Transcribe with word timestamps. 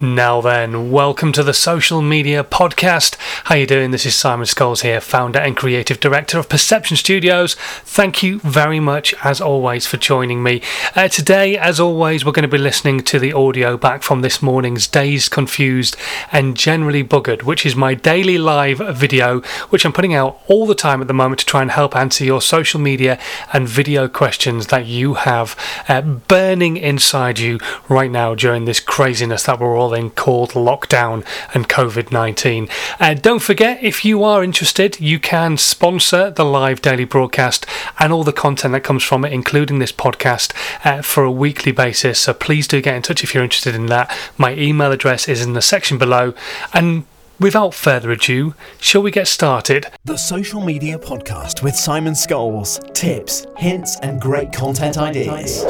Now 0.00 0.40
then, 0.40 0.92
welcome 0.92 1.32
to 1.32 1.42
the 1.42 1.52
Social 1.52 2.00
Media 2.00 2.44
Podcast. 2.44 3.16
How 3.46 3.56
you 3.56 3.66
doing? 3.66 3.90
This 3.90 4.06
is 4.06 4.14
Simon 4.14 4.46
Scholes 4.46 4.82
here, 4.82 5.00
founder 5.00 5.40
and 5.40 5.56
creative 5.56 5.98
director 5.98 6.38
of 6.38 6.48
Perception 6.48 6.96
Studios. 6.96 7.56
Thank 7.82 8.22
you 8.22 8.38
very 8.38 8.78
much, 8.78 9.12
as 9.24 9.40
always, 9.40 9.88
for 9.88 9.96
joining 9.96 10.40
me. 10.40 10.62
Uh, 10.94 11.08
today, 11.08 11.58
as 11.58 11.80
always, 11.80 12.24
we're 12.24 12.30
going 12.30 12.44
to 12.44 12.48
be 12.48 12.58
listening 12.58 13.00
to 13.00 13.18
the 13.18 13.32
audio 13.32 13.76
back 13.76 14.04
from 14.04 14.20
this 14.20 14.40
morning's 14.40 14.86
Dazed, 14.86 15.32
Confused 15.32 15.96
and 16.30 16.56
Generally 16.56 17.02
Buggered, 17.02 17.42
which 17.42 17.66
is 17.66 17.74
my 17.74 17.94
daily 17.94 18.38
live 18.38 18.78
video, 18.96 19.40
which 19.70 19.84
I'm 19.84 19.92
putting 19.92 20.14
out 20.14 20.40
all 20.46 20.64
the 20.64 20.76
time 20.76 21.00
at 21.00 21.08
the 21.08 21.12
moment 21.12 21.40
to 21.40 21.46
try 21.46 21.60
and 21.60 21.72
help 21.72 21.96
answer 21.96 22.22
your 22.22 22.40
social 22.40 22.78
media 22.78 23.18
and 23.52 23.68
video 23.68 24.06
questions 24.06 24.68
that 24.68 24.86
you 24.86 25.14
have 25.14 25.56
uh, 25.88 26.02
burning 26.02 26.76
inside 26.76 27.40
you 27.40 27.58
right 27.88 28.12
now 28.12 28.36
during 28.36 28.64
this 28.64 28.78
craziness 28.78 29.42
that 29.42 29.58
we're 29.58 29.76
all 29.76 29.87
called 30.10 30.50
lockdown 30.50 31.24
and 31.54 31.68
COVID 31.68 32.12
19. 32.12 32.68
Uh, 33.00 33.14
don't 33.14 33.42
forget, 33.42 33.82
if 33.82 34.04
you 34.04 34.22
are 34.22 34.44
interested, 34.44 35.00
you 35.00 35.18
can 35.18 35.56
sponsor 35.56 36.30
the 36.30 36.44
live 36.44 36.82
daily 36.82 37.04
broadcast 37.04 37.66
and 37.98 38.12
all 38.12 38.24
the 38.24 38.32
content 38.32 38.72
that 38.72 38.84
comes 38.84 39.02
from 39.02 39.24
it, 39.24 39.32
including 39.32 39.78
this 39.78 39.92
podcast, 39.92 40.52
uh, 40.84 41.02
for 41.02 41.24
a 41.24 41.30
weekly 41.30 41.72
basis. 41.72 42.20
So 42.20 42.34
please 42.34 42.68
do 42.68 42.80
get 42.82 42.96
in 42.96 43.02
touch 43.02 43.24
if 43.24 43.34
you're 43.34 43.44
interested 43.44 43.74
in 43.74 43.86
that. 43.86 44.14
My 44.36 44.54
email 44.54 44.92
address 44.92 45.28
is 45.28 45.42
in 45.42 45.52
the 45.52 45.62
section 45.62 45.98
below. 45.98 46.34
And 46.72 47.04
Without 47.40 47.72
further 47.72 48.10
ado, 48.10 48.54
shall 48.80 49.00
we 49.00 49.12
get 49.12 49.28
started? 49.28 49.86
The 50.04 50.16
Social 50.16 50.60
Media 50.60 50.98
Podcast 50.98 51.62
with 51.62 51.76
Simon 51.76 52.14
Scholes. 52.14 52.82
Tips, 52.94 53.46
hints, 53.56 53.96
and 54.00 54.20
great 54.20 54.52
content 54.52 54.98
ideas. 54.98 55.64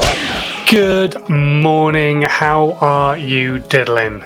Good 0.69 1.27
morning. 1.27 2.21
How 2.21 2.73
are 2.73 3.17
you 3.17 3.57
diddling? 3.57 4.21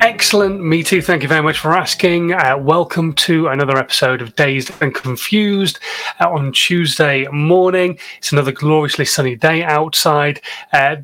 Excellent, 0.00 0.60
me 0.60 0.82
too. 0.82 1.00
Thank 1.00 1.22
you 1.22 1.28
very 1.28 1.40
much 1.40 1.60
for 1.60 1.72
asking. 1.72 2.32
Uh, 2.32 2.58
welcome 2.58 3.12
to 3.12 3.46
another 3.46 3.78
episode 3.78 4.20
of 4.22 4.34
Dazed 4.34 4.72
and 4.80 4.92
Confused 4.92 5.78
uh, 6.18 6.28
on 6.28 6.50
Tuesday 6.50 7.28
morning. 7.28 7.96
It's 8.18 8.32
another 8.32 8.50
gloriously 8.50 9.04
sunny 9.04 9.36
day 9.36 9.62
outside. 9.62 10.40
Uh, 10.72 10.96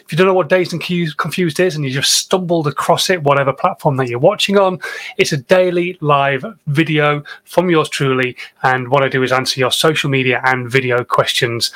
if 0.00 0.12
you 0.12 0.18
don't 0.18 0.26
know 0.26 0.34
what 0.34 0.48
Dazed 0.48 0.72
and 0.72 0.82
Confused 1.16 1.60
is 1.60 1.76
and 1.76 1.84
you 1.84 1.90
just 1.90 2.14
stumbled 2.14 2.66
across 2.66 3.08
it, 3.08 3.22
whatever 3.22 3.52
platform 3.52 3.96
that 3.98 4.08
you're 4.08 4.18
watching 4.18 4.58
on, 4.58 4.78
it's 5.18 5.32
a 5.32 5.38
daily 5.38 5.96
live 6.00 6.44
video 6.66 7.22
from 7.44 7.70
yours 7.70 7.88
truly. 7.88 8.36
And 8.64 8.88
what 8.88 9.04
I 9.04 9.08
do 9.08 9.22
is 9.22 9.32
answer 9.32 9.60
your 9.60 9.70
social 9.70 10.10
media 10.10 10.42
and 10.44 10.68
video 10.68 11.04
questions 11.04 11.72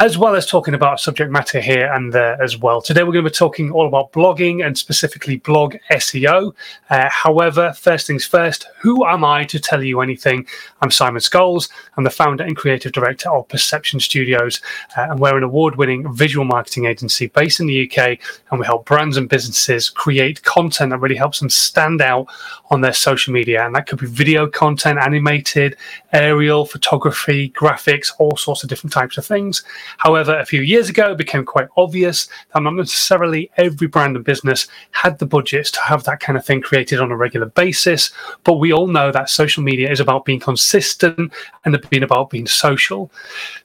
as 0.00 0.18
well 0.18 0.34
as 0.34 0.44
talking 0.44 0.74
about 0.74 0.98
subject 0.98 1.30
matter 1.30 1.60
here 1.60 1.92
and 1.92 2.12
there 2.12 2.40
as 2.42 2.58
well. 2.58 2.82
Today, 2.82 3.04
we're 3.04 3.12
going 3.12 3.24
to 3.24 3.30
be 3.30 3.34
talking 3.34 3.70
all 3.70 3.86
about 3.86 4.10
blogging 4.12 4.66
and 4.66 4.76
specifically 4.76 5.36
blog 5.36 5.76
SEO. 5.92 6.52
Uh, 6.90 7.08
however, 7.08 7.72
first 7.74 8.08
things 8.08 8.26
first, 8.26 8.66
who 8.80 9.06
am 9.06 9.24
I 9.24 9.44
to 9.44 9.60
tell 9.60 9.84
you 9.84 10.00
anything? 10.00 10.46
I'm 10.82 10.90
Simon 10.90 11.20
Scholes. 11.20 11.70
I'm 11.96 12.02
the 12.02 12.10
founder 12.10 12.42
and 12.42 12.56
creative 12.56 12.90
director 12.90 13.30
of 13.30 13.46
Perception 13.48 14.00
Studios, 14.00 14.60
uh, 14.96 15.06
and 15.10 15.20
we're 15.20 15.36
an 15.36 15.44
award 15.44 15.76
winning 15.76 16.12
visual 16.12 16.44
marketing 16.44 16.86
agency 16.86 17.28
based 17.28 17.60
in 17.60 17.68
the 17.68 17.88
UK. 17.88 18.18
And 18.50 18.58
we 18.58 18.66
help 18.66 18.86
brands 18.86 19.16
and 19.16 19.28
businesses 19.28 19.90
create 19.90 20.42
content 20.42 20.90
that 20.90 20.98
really 20.98 21.14
helps 21.14 21.38
them 21.38 21.50
stand 21.50 22.02
out 22.02 22.26
on 22.70 22.80
their 22.80 22.92
social 22.92 23.32
media. 23.32 23.64
And 23.64 23.74
that 23.76 23.86
could 23.86 24.00
be 24.00 24.06
video 24.06 24.48
content, 24.48 24.98
animated, 24.98 25.76
aerial, 26.14 26.64
photography, 26.64 27.50
graphics, 27.50 28.12
all 28.18 28.36
sorts 28.36 28.62
of 28.62 28.70
different 28.70 28.92
types 28.92 29.18
of 29.18 29.26
things. 29.26 29.62
However, 29.98 30.38
a 30.38 30.46
few 30.46 30.62
years 30.62 30.88
ago, 30.88 31.12
it 31.12 31.18
became 31.18 31.44
quite 31.44 31.68
obvious 31.76 32.28
that 32.52 32.62
not 32.62 32.74
necessarily 32.74 33.50
every 33.56 33.88
brand 33.88 34.16
and 34.16 34.24
business 34.24 34.68
had 34.92 35.18
the 35.18 35.26
budgets 35.26 35.70
to 35.72 35.80
have 35.80 36.04
that 36.04 36.20
kind 36.20 36.38
of 36.38 36.46
thing 36.46 36.62
created 36.62 37.00
on 37.00 37.10
a 37.10 37.16
regular 37.16 37.46
basis. 37.46 38.12
But 38.44 38.54
we 38.54 38.72
all 38.72 38.86
know 38.86 39.12
that 39.12 39.28
social 39.28 39.62
media 39.62 39.90
is 39.90 40.00
about 40.00 40.24
being 40.24 40.40
consistent 40.40 41.32
and 41.64 41.90
being 41.90 42.04
about 42.04 42.30
being 42.30 42.46
social. 42.46 43.10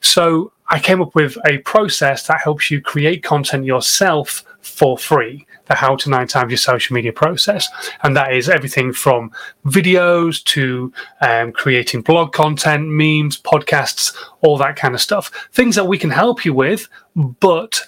So 0.00 0.52
I 0.68 0.78
came 0.78 1.00
up 1.00 1.14
with 1.14 1.38
a 1.46 1.58
process 1.58 2.26
that 2.26 2.40
helps 2.40 2.70
you 2.70 2.80
create 2.80 3.22
content 3.22 3.64
yourself 3.64 4.44
for 4.60 4.98
free 4.98 5.46
how 5.76 5.96
to 5.96 6.10
nine 6.10 6.26
times 6.26 6.50
your 6.50 6.58
social 6.58 6.94
media 6.94 7.12
process. 7.12 7.68
And 8.02 8.16
that 8.16 8.32
is 8.32 8.48
everything 8.48 8.92
from 8.92 9.30
videos 9.66 10.42
to 10.44 10.92
um, 11.20 11.52
creating 11.52 12.02
blog 12.02 12.32
content, 12.32 12.88
memes, 12.88 13.40
podcasts, 13.40 14.16
all 14.42 14.56
that 14.58 14.76
kind 14.76 14.94
of 14.94 15.00
stuff. 15.00 15.30
Things 15.52 15.76
that 15.76 15.86
we 15.86 15.98
can 15.98 16.10
help 16.10 16.44
you 16.44 16.54
with, 16.54 16.88
but 17.16 17.80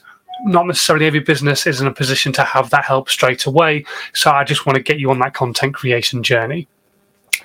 not 0.44 0.66
necessarily 0.66 1.06
every 1.06 1.20
business 1.20 1.66
is 1.66 1.80
in 1.80 1.86
a 1.86 1.92
position 1.92 2.32
to 2.32 2.42
have 2.42 2.70
that 2.70 2.84
help 2.84 3.08
straight 3.08 3.46
away. 3.46 3.84
So 4.12 4.30
I 4.30 4.44
just 4.44 4.66
want 4.66 4.76
to 4.76 4.82
get 4.82 4.98
you 4.98 5.10
on 5.10 5.20
that 5.20 5.34
content 5.34 5.74
creation 5.74 6.22
journey. 6.22 6.68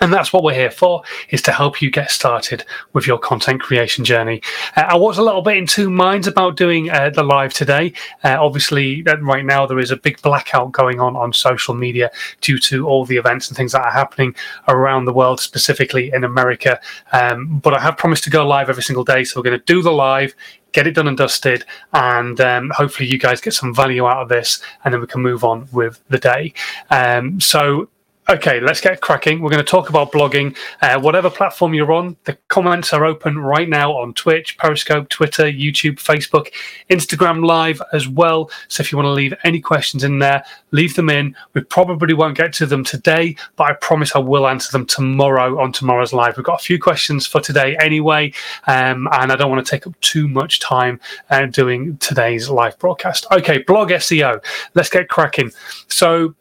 And 0.01 0.13
that's 0.13 0.31
what 0.31 0.43
we're 0.43 0.53
here 0.53 0.71
for, 0.71 1.03
is 1.29 1.41
to 1.43 1.51
help 1.51 1.81
you 1.81 1.89
get 1.89 2.11
started 2.11 2.65
with 2.93 3.07
your 3.07 3.17
content 3.17 3.61
creation 3.61 4.05
journey. 4.05 4.41
Uh, 4.75 4.85
I 4.87 4.95
was 4.95 5.17
a 5.17 5.23
little 5.23 5.41
bit 5.41 5.57
in 5.57 5.65
two 5.65 5.89
minds 5.89 6.27
about 6.27 6.55
doing 6.55 6.89
uh, 6.89 7.09
the 7.09 7.23
live 7.23 7.53
today. 7.53 7.93
Uh, 8.23 8.37
obviously, 8.39 9.03
right 9.21 9.45
now 9.45 9.65
there 9.65 9.79
is 9.79 9.91
a 9.91 9.97
big 9.97 10.21
blackout 10.21 10.71
going 10.71 10.99
on 10.99 11.15
on 11.15 11.33
social 11.33 11.73
media 11.73 12.11
due 12.41 12.59
to 12.59 12.87
all 12.87 13.05
the 13.05 13.17
events 13.17 13.47
and 13.47 13.57
things 13.57 13.71
that 13.71 13.81
are 13.81 13.91
happening 13.91 14.35
around 14.67 15.05
the 15.05 15.13
world, 15.13 15.39
specifically 15.39 16.11
in 16.13 16.23
America. 16.23 16.79
Um, 17.11 17.59
but 17.59 17.73
I 17.73 17.79
have 17.79 17.97
promised 17.97 18.23
to 18.25 18.29
go 18.29 18.45
live 18.47 18.69
every 18.69 18.83
single 18.83 19.03
day, 19.03 19.23
so 19.23 19.39
we're 19.39 19.49
going 19.49 19.59
to 19.59 19.65
do 19.65 19.81
the 19.81 19.91
live, 19.91 20.35
get 20.73 20.87
it 20.87 20.91
done 20.91 21.07
and 21.07 21.17
dusted, 21.17 21.65
and 21.93 22.39
um, 22.39 22.71
hopefully 22.75 23.09
you 23.09 23.17
guys 23.17 23.41
get 23.41 23.53
some 23.53 23.73
value 23.73 24.05
out 24.05 24.21
of 24.21 24.29
this, 24.29 24.61
and 24.83 24.93
then 24.93 25.01
we 25.01 25.07
can 25.07 25.21
move 25.21 25.43
on 25.43 25.67
with 25.71 26.01
the 26.09 26.19
day. 26.19 26.53
Um, 26.89 27.39
so 27.41 27.89
Okay, 28.29 28.59
let's 28.59 28.81
get 28.81 28.99
cracking. 28.99 29.39
We're 29.39 29.51
going 29.51 29.63
to 29.63 29.71
talk 29.71 29.87
about 29.87 30.11
blogging. 30.11 30.57
Uh, 30.81 30.99
whatever 30.99 31.29
platform 31.29 31.73
you're 31.73 31.93
on, 31.93 32.17
the 32.25 32.37
comments 32.49 32.91
are 32.91 33.05
open 33.05 33.39
right 33.39 33.69
now 33.69 33.93
on 33.93 34.13
Twitch, 34.15 34.57
Periscope, 34.57 35.07
Twitter, 35.07 35.43
YouTube, 35.45 35.93
Facebook, 35.93 36.51
Instagram 36.89 37.45
Live 37.45 37.81
as 37.93 38.09
well. 38.09 38.51
So 38.67 38.81
if 38.81 38.91
you 38.91 38.97
want 38.97 39.05
to 39.05 39.11
leave 39.11 39.33
any 39.45 39.61
questions 39.61 40.03
in 40.03 40.19
there, 40.19 40.43
leave 40.71 40.93
them 40.97 41.09
in. 41.09 41.37
We 41.53 41.61
probably 41.61 42.13
won't 42.13 42.35
get 42.35 42.51
to 42.55 42.65
them 42.65 42.83
today, 42.83 43.37
but 43.55 43.71
I 43.71 43.73
promise 43.75 44.13
I 44.13 44.19
will 44.19 44.45
answer 44.45 44.73
them 44.73 44.85
tomorrow 44.85 45.57
on 45.61 45.71
tomorrow's 45.71 46.11
live. 46.11 46.35
We've 46.35 46.45
got 46.45 46.59
a 46.59 46.63
few 46.65 46.79
questions 46.79 47.25
for 47.25 47.39
today 47.39 47.77
anyway, 47.77 48.33
um, 48.67 49.07
and 49.13 49.31
I 49.31 49.37
don't 49.37 49.49
want 49.49 49.65
to 49.65 49.71
take 49.71 49.87
up 49.87 49.97
too 50.01 50.27
much 50.27 50.59
time 50.59 50.99
uh, 51.29 51.45
doing 51.45 51.95
today's 51.99 52.49
live 52.49 52.77
broadcast. 52.77 53.25
Okay, 53.31 53.59
blog 53.59 53.91
SEO. 53.91 54.43
Let's 54.73 54.89
get 54.89 55.07
cracking. 55.07 55.53
So 55.87 56.35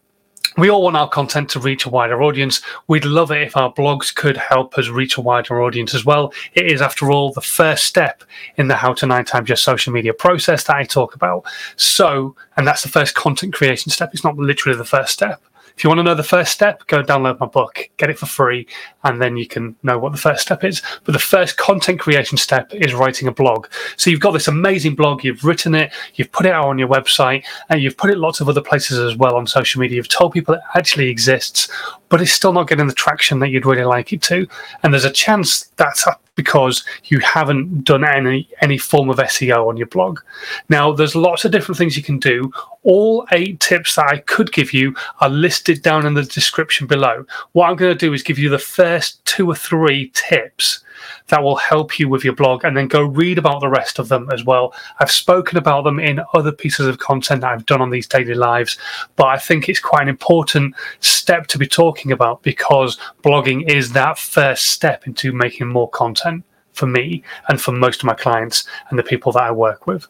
we 0.56 0.70
all 0.70 0.82
want 0.82 0.96
our 0.96 1.08
content 1.08 1.50
to 1.50 1.60
reach 1.60 1.84
a 1.84 1.90
wider 1.90 2.22
audience. 2.22 2.62
We'd 2.88 3.04
love 3.04 3.30
it 3.30 3.42
if 3.42 3.56
our 3.56 3.72
blogs 3.72 4.14
could 4.14 4.36
help 4.36 4.78
us 4.78 4.88
reach 4.88 5.16
a 5.16 5.20
wider 5.20 5.60
audience 5.62 5.94
as 5.94 6.04
well. 6.04 6.32
It 6.54 6.66
is, 6.66 6.80
after 6.80 7.10
all, 7.10 7.32
the 7.32 7.40
first 7.40 7.84
step 7.84 8.24
in 8.56 8.68
the 8.68 8.76
how 8.76 8.94
to 8.94 9.06
nine 9.06 9.24
times 9.24 9.48
your 9.48 9.56
social 9.56 9.92
media 9.92 10.14
process 10.14 10.64
that 10.64 10.76
I 10.76 10.84
talk 10.84 11.14
about. 11.14 11.44
So, 11.76 12.36
and 12.56 12.66
that's 12.66 12.82
the 12.82 12.88
first 12.88 13.14
content 13.14 13.54
creation 13.54 13.90
step. 13.90 14.10
It's 14.12 14.24
not 14.24 14.36
literally 14.36 14.78
the 14.78 14.84
first 14.84 15.12
step. 15.12 15.42
If 15.76 15.84
you 15.84 15.90
want 15.90 15.98
to 15.98 16.04
know 16.04 16.14
the 16.14 16.22
first 16.22 16.52
step, 16.52 16.86
go 16.86 17.02
download 17.02 17.38
my 17.38 17.46
book, 17.46 17.90
get 17.98 18.08
it 18.08 18.18
for 18.18 18.24
free, 18.24 18.66
and 19.04 19.20
then 19.20 19.36
you 19.36 19.46
can 19.46 19.76
know 19.82 19.98
what 19.98 20.12
the 20.12 20.18
first 20.18 20.40
step 20.40 20.64
is. 20.64 20.80
But 21.04 21.12
the 21.12 21.18
first 21.18 21.58
content 21.58 22.00
creation 22.00 22.38
step 22.38 22.72
is 22.72 22.94
writing 22.94 23.28
a 23.28 23.32
blog. 23.32 23.66
So 23.98 24.08
you've 24.08 24.20
got 24.20 24.30
this 24.30 24.48
amazing 24.48 24.94
blog, 24.94 25.22
you've 25.22 25.44
written 25.44 25.74
it, 25.74 25.92
you've 26.14 26.32
put 26.32 26.46
it 26.46 26.52
out 26.52 26.64
on 26.64 26.78
your 26.78 26.88
website, 26.88 27.44
and 27.68 27.82
you've 27.82 27.98
put 27.98 28.10
it 28.10 28.16
lots 28.16 28.40
of 28.40 28.48
other 28.48 28.62
places 28.62 28.98
as 28.98 29.16
well 29.16 29.36
on 29.36 29.46
social 29.46 29.78
media. 29.78 29.96
You've 29.96 30.08
told 30.08 30.32
people 30.32 30.54
it 30.54 30.62
actually 30.74 31.08
exists, 31.10 31.70
but 32.08 32.20
it's 32.20 32.32
still 32.32 32.52
not 32.52 32.68
getting 32.68 32.86
the 32.86 32.94
traction 32.94 33.38
that 33.40 33.48
you'd 33.48 33.66
really 33.66 33.84
like 33.84 34.12
it 34.12 34.22
to. 34.22 34.46
And 34.82 34.92
there's 34.92 35.04
a 35.04 35.10
chance 35.10 35.66
that's 35.76 36.06
because 36.34 36.84
you 37.04 37.18
haven't 37.20 37.84
done 37.84 38.04
any 38.04 38.48
any 38.60 38.78
form 38.78 39.08
of 39.08 39.16
SEO 39.16 39.68
on 39.68 39.76
your 39.76 39.86
blog. 39.86 40.20
Now, 40.68 40.92
there's 40.92 41.16
lots 41.16 41.44
of 41.44 41.50
different 41.50 41.78
things 41.78 41.96
you 41.96 42.02
can 42.02 42.18
do. 42.18 42.52
All 42.82 43.26
eight 43.32 43.58
tips 43.58 43.96
that 43.96 44.06
I 44.06 44.18
could 44.18 44.52
give 44.52 44.72
you 44.72 44.94
are 45.20 45.30
listed 45.30 45.82
down 45.82 46.06
in 46.06 46.14
the 46.14 46.22
description 46.22 46.86
below. 46.86 47.26
What 47.52 47.68
I'm 47.68 47.76
going 47.76 47.96
to 47.96 48.06
do 48.06 48.12
is 48.12 48.22
give 48.22 48.38
you 48.38 48.48
the 48.48 48.58
first 48.58 49.24
two 49.24 49.48
or 49.50 49.56
three 49.56 50.10
tips 50.14 50.84
that 51.28 51.42
will 51.42 51.56
help 51.56 51.98
you 51.98 52.08
with 52.08 52.24
your 52.24 52.34
blog 52.34 52.64
and 52.64 52.76
then 52.76 52.88
go 52.88 53.02
read 53.02 53.38
about 53.38 53.60
the 53.60 53.68
rest 53.68 53.98
of 53.98 54.08
them 54.08 54.28
as 54.32 54.44
well. 54.44 54.74
I've 54.98 55.10
spoken 55.10 55.58
about 55.58 55.84
them 55.84 55.98
in 55.98 56.20
other 56.34 56.52
pieces 56.52 56.86
of 56.86 56.98
content 56.98 57.40
that 57.40 57.52
I've 57.52 57.66
done 57.66 57.80
on 57.80 57.90
these 57.90 58.06
daily 58.06 58.34
lives, 58.34 58.78
but 59.16 59.26
I 59.26 59.38
think 59.38 59.68
it's 59.68 59.80
quite 59.80 60.02
an 60.02 60.08
important 60.08 60.74
step 61.00 61.46
to 61.48 61.58
be 61.58 61.66
talking 61.66 62.12
about 62.12 62.42
because 62.42 62.98
blogging 63.22 63.68
is 63.70 63.92
that 63.92 64.18
first 64.18 64.68
step 64.68 65.06
into 65.06 65.32
making 65.32 65.68
more 65.68 65.90
content 65.90 66.44
for 66.72 66.86
me 66.86 67.22
and 67.48 67.60
for 67.60 67.72
most 67.72 68.00
of 68.00 68.04
my 68.04 68.14
clients 68.14 68.64
and 68.90 68.98
the 68.98 69.02
people 69.02 69.32
that 69.32 69.42
I 69.42 69.50
work 69.50 69.86
with. 69.86 70.06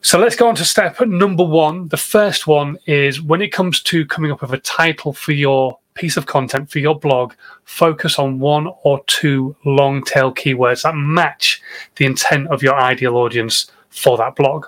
So 0.00 0.18
let's 0.18 0.34
go 0.34 0.48
on 0.48 0.56
to 0.56 0.64
step 0.64 1.00
number 1.00 1.44
one. 1.44 1.88
The 1.88 1.96
first 1.96 2.46
one 2.46 2.76
is 2.86 3.20
when 3.20 3.40
it 3.40 3.52
comes 3.52 3.80
to 3.82 4.04
coming 4.06 4.32
up 4.32 4.42
with 4.42 4.52
a 4.52 4.58
title 4.58 5.12
for 5.12 5.32
your 5.32 5.78
piece 5.94 6.16
of 6.16 6.26
content 6.26 6.70
for 6.70 6.78
your 6.78 6.98
blog, 6.98 7.34
focus 7.64 8.18
on 8.18 8.38
one 8.38 8.68
or 8.82 9.02
two 9.06 9.54
long 9.64 10.02
tail 10.02 10.32
keywords 10.32 10.82
that 10.82 10.94
match 10.96 11.62
the 11.96 12.06
intent 12.06 12.48
of 12.48 12.62
your 12.62 12.74
ideal 12.74 13.16
audience 13.16 13.70
for 13.90 14.16
that 14.16 14.36
blog. 14.36 14.66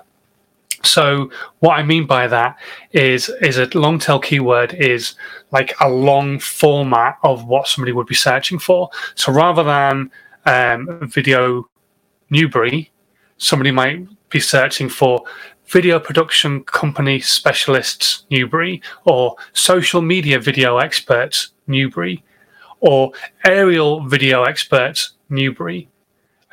So 0.83 1.31
what 1.59 1.79
I 1.79 1.83
mean 1.83 2.05
by 2.05 2.27
that 2.27 2.57
is 2.91 3.29
is 3.41 3.57
a 3.57 3.65
long 3.77 3.97
tail 3.97 4.19
keyword 4.19 4.73
is 4.73 5.15
like 5.51 5.73
a 5.81 5.89
long 5.89 6.39
format 6.39 7.17
of 7.23 7.45
what 7.45 7.67
somebody 7.67 7.91
would 7.91 8.07
be 8.07 8.15
searching 8.15 8.59
for. 8.59 8.89
So 9.15 9.31
rather 9.31 9.63
than 9.63 10.11
um, 10.45 11.09
video 11.09 11.67
Newbury, 12.29 12.91
somebody 13.37 13.71
might 13.71 14.07
be 14.29 14.39
searching 14.39 14.89
for 14.89 15.23
video 15.67 15.99
production 15.99 16.63
company 16.63 17.19
specialists 17.19 18.25
Newbury 18.29 18.81
or 19.05 19.35
social 19.53 20.01
media 20.01 20.39
video 20.39 20.77
experts 20.77 21.51
Newbury 21.67 22.23
or 22.79 23.11
aerial 23.43 24.05
video 24.05 24.43
experts 24.43 25.13
Newbury. 25.29 25.89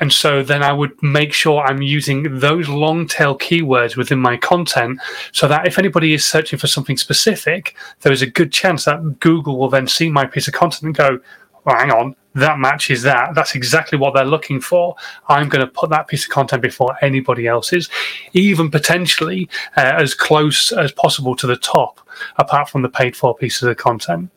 And 0.00 0.12
so 0.12 0.42
then 0.42 0.64
I 0.64 0.72
would 0.72 1.00
make 1.02 1.32
sure 1.32 1.62
I'm 1.62 1.82
using 1.82 2.40
those 2.40 2.68
long 2.68 3.06
tail 3.06 3.38
keywords 3.38 3.96
within 3.96 4.18
my 4.18 4.36
content 4.36 5.00
so 5.30 5.46
that 5.46 5.66
if 5.68 5.78
anybody 5.78 6.12
is 6.12 6.24
searching 6.24 6.58
for 6.58 6.66
something 6.66 6.96
specific, 6.96 7.76
there 8.00 8.12
is 8.12 8.22
a 8.22 8.26
good 8.26 8.50
chance 8.50 8.84
that 8.86 9.20
Google 9.20 9.58
will 9.58 9.68
then 9.68 9.86
see 9.86 10.08
my 10.08 10.24
piece 10.26 10.48
of 10.48 10.54
content 10.54 10.82
and 10.82 10.96
go, 10.96 11.20
well, 11.64 11.76
hang 11.76 11.92
on, 11.92 12.16
that 12.34 12.58
matches 12.58 13.02
that. 13.02 13.34
That's 13.34 13.54
exactly 13.54 13.98
what 13.98 14.14
they're 14.14 14.24
looking 14.24 14.60
for. 14.60 14.96
I'm 15.28 15.48
going 15.48 15.64
to 15.64 15.70
put 15.70 15.90
that 15.90 16.08
piece 16.08 16.24
of 16.24 16.30
content 16.30 16.62
before 16.62 16.96
anybody 17.02 17.46
else's, 17.46 17.88
even 18.32 18.70
potentially 18.70 19.48
uh, 19.76 19.92
as 19.96 20.14
close 20.14 20.72
as 20.72 20.92
possible 20.92 21.36
to 21.36 21.46
the 21.46 21.56
top, 21.56 22.00
apart 22.36 22.68
from 22.68 22.82
the 22.82 22.88
paid 22.88 23.16
for 23.16 23.34
pieces 23.34 23.62
of 23.62 23.76
content. 23.76 24.30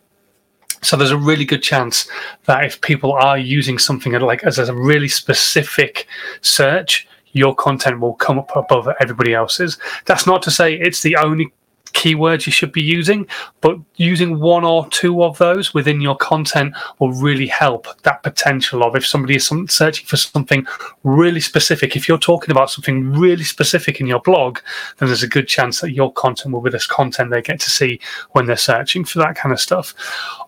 So 0.81 0.95
there's 0.95 1.11
a 1.11 1.17
really 1.17 1.45
good 1.45 1.63
chance 1.63 2.07
that 2.45 2.63
if 2.65 2.79
people 2.81 3.13
are 3.13 3.37
using 3.37 3.79
something 3.79 4.11
like 4.13 4.43
as 4.43 4.59
a 4.59 4.73
really 4.73 5.07
specific 5.07 6.07
search, 6.41 7.07
your 7.31 7.55
content 7.55 7.99
will 7.99 8.13
come 8.13 8.39
up 8.39 8.55
above 8.55 8.87
everybody 8.99 9.33
else's. 9.33 9.77
That's 10.05 10.27
not 10.27 10.41
to 10.43 10.51
say 10.51 10.75
it's 10.75 11.01
the 11.01 11.17
only 11.17 11.51
keywords 11.95 12.45
you 12.45 12.51
should 12.51 12.71
be 12.71 12.83
using, 12.83 13.25
but 13.61 13.77
using 13.95 14.39
one 14.39 14.63
or 14.63 14.87
two 14.89 15.23
of 15.23 15.37
those 15.37 15.73
within 15.73 16.01
your 16.01 16.15
content 16.17 16.75
will 16.99 17.13
really 17.13 17.47
help 17.47 17.87
that 18.03 18.21
potential 18.21 18.83
of 18.83 18.95
if 18.95 19.07
somebody 19.07 19.35
is 19.35 19.49
searching 19.67 20.05
for 20.05 20.17
something 20.17 20.67
really 21.03 21.39
specific. 21.39 21.95
If 21.95 22.07
you're 22.07 22.17
talking 22.17 22.51
about 22.51 22.69
something 22.69 23.13
really 23.13 23.43
specific 23.43 23.99
in 23.99 24.07
your 24.07 24.19
blog, 24.19 24.59
then 24.97 25.07
there's 25.07 25.23
a 25.23 25.27
good 25.27 25.47
chance 25.47 25.81
that 25.81 25.93
your 25.93 26.11
content 26.13 26.53
will 26.53 26.61
be 26.61 26.69
this 26.69 26.85
content 26.85 27.31
they 27.31 27.41
get 27.41 27.59
to 27.61 27.71
see 27.71 27.99
when 28.33 28.45
they're 28.45 28.57
searching 28.57 29.05
for 29.05 29.19
that 29.19 29.35
kind 29.35 29.53
of 29.53 29.59
stuff. 29.59 29.93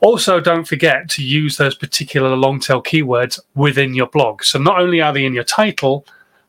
Also, 0.01 0.39
don't 0.39 0.67
forget 0.67 1.09
to 1.09 1.23
use 1.23 1.57
those 1.57 1.75
particular 1.75 2.35
long 2.35 2.59
tail 2.59 2.83
keywords 2.83 3.39
within 3.55 3.93
your 3.93 4.07
blog. 4.07 4.43
So 4.43 4.59
not 4.59 4.81
only 4.81 5.01
are 5.01 5.13
they 5.13 5.25
in 5.25 5.33
your 5.33 5.45
title, 5.45 6.05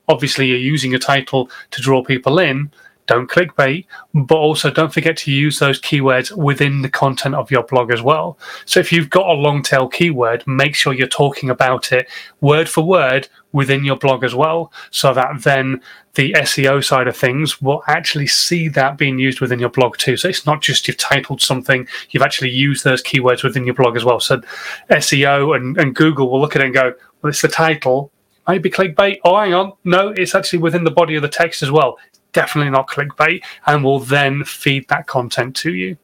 obviously 0.08 0.46
you're 0.46 0.58
using 0.58 0.90
your 0.90 1.00
title 1.00 1.50
to 1.70 1.80
draw 1.80 2.02
people 2.02 2.38
in 2.38 2.70
don't 3.08 3.28
clickbait, 3.28 3.86
but 4.14 4.36
also 4.36 4.70
don't 4.70 4.92
forget 4.92 5.16
to 5.16 5.32
use 5.32 5.58
those 5.58 5.80
keywords 5.80 6.30
within 6.36 6.82
the 6.82 6.88
content 6.88 7.34
of 7.34 7.50
your 7.50 7.64
blog 7.64 7.90
as 7.90 8.02
well. 8.02 8.38
So 8.66 8.78
if 8.78 8.92
you've 8.92 9.10
got 9.10 9.26
a 9.26 9.32
long 9.32 9.62
tail 9.62 9.88
keyword, 9.88 10.46
make 10.46 10.76
sure 10.76 10.92
you're 10.92 11.08
talking 11.08 11.50
about 11.50 11.90
it 11.90 12.08
word 12.40 12.68
for 12.68 12.84
word 12.84 13.28
within 13.52 13.82
your 13.82 13.96
blog 13.96 14.22
as 14.22 14.34
well, 14.34 14.70
so 14.90 15.12
that 15.14 15.42
then 15.42 15.80
the 16.14 16.32
SEO 16.34 16.84
side 16.84 17.08
of 17.08 17.16
things 17.16 17.62
will 17.62 17.82
actually 17.88 18.26
see 18.26 18.68
that 18.68 18.98
being 18.98 19.18
used 19.18 19.40
within 19.40 19.58
your 19.58 19.70
blog 19.70 19.96
too. 19.96 20.16
So 20.16 20.28
it's 20.28 20.44
not 20.44 20.60
just 20.60 20.86
you've 20.86 20.98
titled 20.98 21.40
something, 21.40 21.88
you've 22.10 22.22
actually 22.22 22.50
used 22.50 22.84
those 22.84 23.02
keywords 23.02 23.42
within 23.42 23.64
your 23.64 23.74
blog 23.74 23.96
as 23.96 24.04
well. 24.04 24.20
So 24.20 24.42
SEO 24.90 25.56
and, 25.56 25.78
and 25.78 25.94
Google 25.94 26.30
will 26.30 26.40
look 26.40 26.54
at 26.54 26.62
it 26.62 26.66
and 26.66 26.74
go, 26.74 26.92
well, 27.22 27.30
it's 27.30 27.42
the 27.42 27.48
title, 27.48 28.12
might 28.46 28.62
be 28.62 28.70
clickbait. 28.70 29.18
Oh, 29.24 29.38
hang 29.38 29.52
on. 29.52 29.72
No, 29.84 30.08
it's 30.08 30.34
actually 30.34 30.60
within 30.60 30.84
the 30.84 30.90
body 30.90 31.16
of 31.16 31.22
the 31.22 31.28
text 31.28 31.62
as 31.62 31.70
well 31.70 31.98
definitely 32.32 32.70
not 32.70 32.88
clickbait, 32.88 33.42
and 33.66 33.84
will 33.84 34.00
then 34.00 34.44
feed 34.44 34.88
that 34.88 35.06
content 35.06 35.56
to 35.56 35.74
you. 35.74 35.96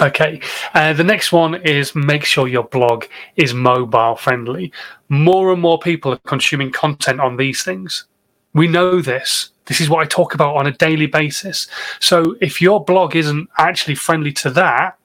Okay, 0.00 0.40
uh, 0.74 0.92
the 0.92 1.04
next 1.04 1.32
one 1.32 1.54
is 1.54 1.94
make 1.94 2.24
sure 2.24 2.48
your 2.48 2.64
blog 2.64 3.06
is 3.36 3.54
mobile 3.54 4.16
friendly. 4.16 4.72
More 5.08 5.52
and 5.52 5.62
more 5.62 5.78
people 5.78 6.12
are 6.12 6.18
consuming 6.26 6.70
content 6.70 7.20
on 7.20 7.36
these 7.36 7.62
things. 7.62 8.04
We 8.52 8.68
know 8.68 9.00
this. 9.00 9.50
This 9.66 9.80
is 9.80 9.88
what 9.88 10.02
I 10.02 10.06
talk 10.06 10.34
about 10.34 10.56
on 10.56 10.66
a 10.66 10.72
daily 10.72 11.06
basis. 11.06 11.66
So 12.00 12.36
if 12.40 12.60
your 12.60 12.84
blog 12.84 13.16
isn't 13.16 13.48
actually 13.58 13.94
friendly 13.94 14.32
to 14.34 14.50
that 14.50 14.98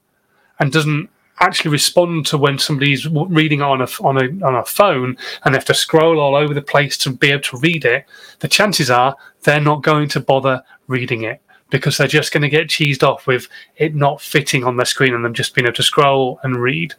and 0.60 0.72
doesn't 0.72 1.10
actually 1.42 1.72
respond 1.72 2.26
to 2.28 2.38
when 2.38 2.58
somebody's 2.58 3.08
reading 3.08 3.62
on 3.62 3.82
a 3.82 3.88
on 4.02 4.18
a 4.18 4.46
on 4.46 4.56
a 4.56 4.66
phone 4.66 5.18
and 5.44 5.54
they 5.54 5.58
have 5.58 5.66
to 5.66 5.74
scroll 5.74 6.20
all 6.20 6.36
over 6.36 6.54
the 6.54 6.62
place 6.62 6.98
to 7.00 7.12
be 7.12 7.32
able 7.32 7.42
to 7.44 7.58
read 7.58 7.84
it, 7.86 8.06
the 8.40 8.48
chances 8.48 8.90
are 8.90 9.16
they're 9.44 9.60
not 9.60 9.84
going 9.84 10.08
to 10.10 10.20
bother 10.20 10.64
reading 10.88 11.24
it 11.24 11.42
because 11.70 11.98
they're 11.98 12.08
just 12.08 12.32
going 12.32 12.42
to 12.42 12.50
get 12.50 12.68
cheesed 12.68 13.02
off 13.02 13.26
with 13.26 13.48
it 13.78 13.96
not 13.96 14.22
fitting 14.22 14.64
on 14.64 14.78
their 14.78 14.86
screen 14.86 15.14
and 15.16 15.26
them 15.26 15.34
just 15.34 15.56
being 15.56 15.66
able 15.66 15.76
to 15.76 15.84
scroll 15.84 16.40
and 16.44 16.58
read. 16.58 16.94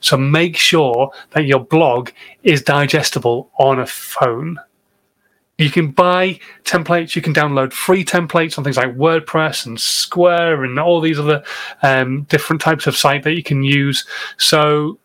So 0.00 0.16
make 0.16 0.56
sure 0.56 1.10
that 1.32 1.46
your 1.46 1.60
blog 1.60 2.10
is 2.42 2.62
digestible 2.62 3.50
on 3.58 3.80
a 3.80 3.86
phone. 3.86 4.58
You 5.62 5.70
can 5.70 5.92
buy 5.92 6.40
templates. 6.64 7.14
You 7.14 7.22
can 7.22 7.32
download 7.32 7.72
free 7.72 8.04
templates 8.04 8.58
on 8.58 8.64
things 8.64 8.76
like 8.76 8.96
WordPress 8.96 9.64
and 9.64 9.80
Square 9.80 10.64
and 10.64 10.78
all 10.78 11.00
these 11.00 11.20
other 11.20 11.44
um, 11.82 12.22
different 12.24 12.60
types 12.60 12.88
of 12.88 12.96
site 12.96 13.22
that 13.22 13.34
you 13.34 13.44
can 13.44 13.62
use. 13.62 14.04
So 14.38 14.98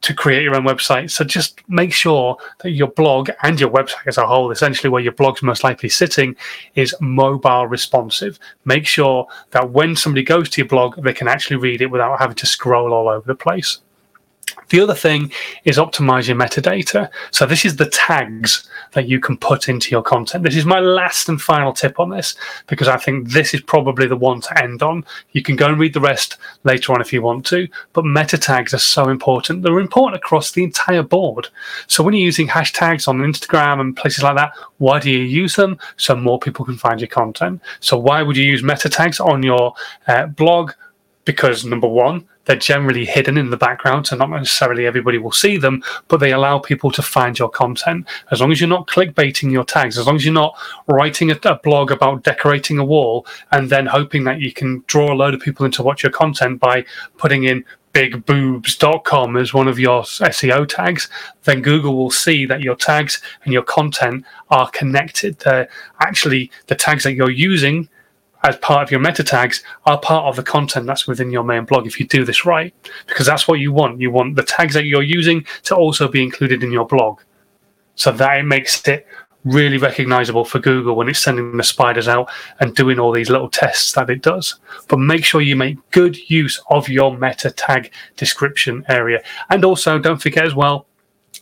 to 0.00 0.14
create 0.14 0.44
your 0.44 0.54
own 0.54 0.64
website. 0.64 1.10
So 1.10 1.24
just 1.24 1.60
make 1.68 1.92
sure 1.92 2.36
that 2.60 2.70
your 2.70 2.88
blog 2.88 3.30
and 3.42 3.60
your 3.60 3.70
website 3.70 4.06
as 4.06 4.16
a 4.16 4.26
whole, 4.26 4.50
essentially 4.50 4.88
where 4.88 5.02
your 5.02 5.12
blog's 5.12 5.42
most 5.42 5.64
likely 5.64 5.88
sitting, 5.88 6.36
is 6.74 6.94
mobile 7.00 7.66
responsive. 7.66 8.38
Make 8.64 8.86
sure 8.86 9.26
that 9.50 9.70
when 9.70 9.96
somebody 9.96 10.22
goes 10.22 10.48
to 10.50 10.60
your 10.60 10.68
blog, 10.68 11.02
they 11.02 11.12
can 11.12 11.28
actually 11.28 11.56
read 11.56 11.82
it 11.82 11.90
without 11.90 12.18
having 12.18 12.36
to 12.36 12.46
scroll 12.46 12.94
all 12.94 13.08
over 13.08 13.26
the 13.26 13.34
place. 13.34 13.80
The 14.70 14.80
other 14.80 14.94
thing 14.94 15.32
is 15.64 15.78
optimize 15.78 16.28
your 16.28 16.36
metadata. 16.36 17.08
So 17.30 17.46
this 17.46 17.64
is 17.64 17.76
the 17.76 17.88
tags 17.88 18.68
that 18.92 19.08
you 19.08 19.20
can 19.20 19.36
put 19.36 19.68
into 19.68 19.90
your 19.90 20.02
content. 20.02 20.44
This 20.44 20.56
is 20.56 20.64
my 20.64 20.80
last 20.80 21.28
and 21.28 21.40
final 21.40 21.72
tip 21.72 21.98
on 21.98 22.10
this 22.10 22.36
because 22.66 22.88
I 22.88 22.96
think 22.96 23.30
this 23.30 23.54
is 23.54 23.60
probably 23.60 24.06
the 24.06 24.16
one 24.16 24.40
to 24.42 24.62
end 24.62 24.82
on. 24.82 25.04
You 25.32 25.42
can 25.42 25.56
go 25.56 25.66
and 25.66 25.78
read 25.78 25.94
the 25.94 26.00
rest 26.00 26.36
later 26.64 26.92
on 26.92 27.00
if 27.00 27.12
you 27.12 27.22
want 27.22 27.46
to, 27.46 27.68
but 27.92 28.04
meta 28.04 28.38
tags 28.38 28.74
are 28.74 28.78
so 28.78 29.08
important. 29.08 29.62
They're 29.62 29.78
important 29.78 30.22
across 30.22 30.52
the 30.52 30.64
entire 30.64 31.02
board. 31.02 31.48
So 31.86 32.02
when 32.02 32.14
you're 32.14 32.24
using 32.24 32.48
hashtags 32.48 33.08
on 33.08 33.18
Instagram 33.18 33.80
and 33.80 33.96
places 33.96 34.22
like 34.24 34.36
that, 34.36 34.52
why 34.78 35.00
do 35.00 35.10
you 35.10 35.20
use 35.20 35.56
them? 35.56 35.78
So 35.96 36.14
more 36.14 36.38
people 36.38 36.64
can 36.64 36.76
find 36.76 37.00
your 37.00 37.08
content. 37.08 37.60
So 37.80 37.98
why 37.98 38.22
would 38.22 38.36
you 38.36 38.44
use 38.44 38.62
meta 38.62 38.88
tags 38.88 39.20
on 39.20 39.42
your 39.42 39.74
uh, 40.06 40.26
blog? 40.26 40.72
Because 41.24 41.64
number 41.64 41.88
one, 41.88 42.26
they're 42.48 42.56
generally 42.56 43.04
hidden 43.04 43.36
in 43.36 43.50
the 43.50 43.58
background, 43.58 44.06
so 44.06 44.16
not 44.16 44.30
necessarily 44.30 44.86
everybody 44.86 45.18
will 45.18 45.32
see 45.32 45.58
them, 45.58 45.84
but 46.08 46.16
they 46.16 46.32
allow 46.32 46.58
people 46.58 46.90
to 46.90 47.02
find 47.02 47.38
your 47.38 47.50
content. 47.50 48.08
As 48.30 48.40
long 48.40 48.50
as 48.50 48.58
you're 48.58 48.68
not 48.68 48.86
clickbaiting 48.86 49.52
your 49.52 49.66
tags, 49.66 49.98
as 49.98 50.06
long 50.06 50.16
as 50.16 50.24
you're 50.24 50.32
not 50.32 50.56
writing 50.86 51.30
a, 51.30 51.38
a 51.44 51.56
blog 51.56 51.90
about 51.92 52.24
decorating 52.24 52.78
a 52.78 52.84
wall 52.84 53.26
and 53.52 53.68
then 53.68 53.84
hoping 53.84 54.24
that 54.24 54.40
you 54.40 54.50
can 54.50 54.82
draw 54.86 55.12
a 55.12 55.14
load 55.14 55.34
of 55.34 55.40
people 55.40 55.66
into 55.66 55.82
watch 55.82 56.02
your 56.02 56.10
content 56.10 56.58
by 56.58 56.86
putting 57.18 57.44
in 57.44 57.62
bigboobs.com 57.92 59.36
as 59.36 59.52
one 59.52 59.68
of 59.68 59.78
your 59.78 60.02
SEO 60.04 60.66
tags, 60.66 61.10
then 61.44 61.60
Google 61.60 61.96
will 61.96 62.10
see 62.10 62.46
that 62.46 62.62
your 62.62 62.76
tags 62.76 63.20
and 63.44 63.52
your 63.52 63.62
content 63.62 64.24
are 64.48 64.70
connected. 64.70 65.38
They're 65.40 65.68
actually 66.00 66.50
the 66.68 66.74
tags 66.74 67.04
that 67.04 67.12
you're 67.12 67.30
using 67.30 67.90
as 68.42 68.56
part 68.56 68.82
of 68.82 68.90
your 68.90 69.00
meta 69.00 69.24
tags 69.24 69.62
are 69.86 69.98
part 69.98 70.26
of 70.26 70.36
the 70.36 70.42
content 70.42 70.86
that's 70.86 71.06
within 71.06 71.30
your 71.30 71.44
main 71.44 71.64
blog. 71.64 71.86
If 71.86 71.98
you 71.98 72.06
do 72.06 72.24
this 72.24 72.44
right 72.44 72.74
because 73.06 73.26
that's 73.26 73.48
what 73.48 73.60
you 73.60 73.72
want 73.72 74.00
you 74.00 74.10
want 74.10 74.36
the 74.36 74.42
tags 74.42 74.74
that 74.74 74.84
you're 74.84 75.02
using 75.02 75.44
to 75.64 75.74
also 75.74 76.08
be 76.08 76.22
included 76.22 76.62
in 76.62 76.72
your 76.72 76.86
blog. 76.86 77.20
So 77.94 78.12
that 78.12 78.38
it 78.38 78.44
makes 78.44 78.86
it 78.86 79.06
really 79.44 79.78
recognizable 79.78 80.44
for 80.44 80.58
google 80.58 80.94
when 80.94 81.08
it's 81.08 81.20
sending 81.20 81.56
the 81.56 81.62
spiders 81.62 82.08
out 82.08 82.30
and 82.60 82.74
doing 82.74 82.98
all 82.98 83.12
these 83.12 83.30
little 83.30 83.48
tests 83.48 83.92
that 83.92 84.10
it 84.10 84.22
does. 84.22 84.58
But 84.88 84.98
make 84.98 85.24
sure 85.24 85.40
you 85.40 85.56
make 85.56 85.78
good 85.90 86.16
use 86.30 86.60
of 86.70 86.88
your 86.88 87.16
meta 87.16 87.50
tag 87.50 87.92
description 88.16 88.84
area. 88.88 89.22
And 89.50 89.64
also 89.64 89.98
don't 89.98 90.20
forget 90.20 90.44
as 90.44 90.54
well 90.54 90.86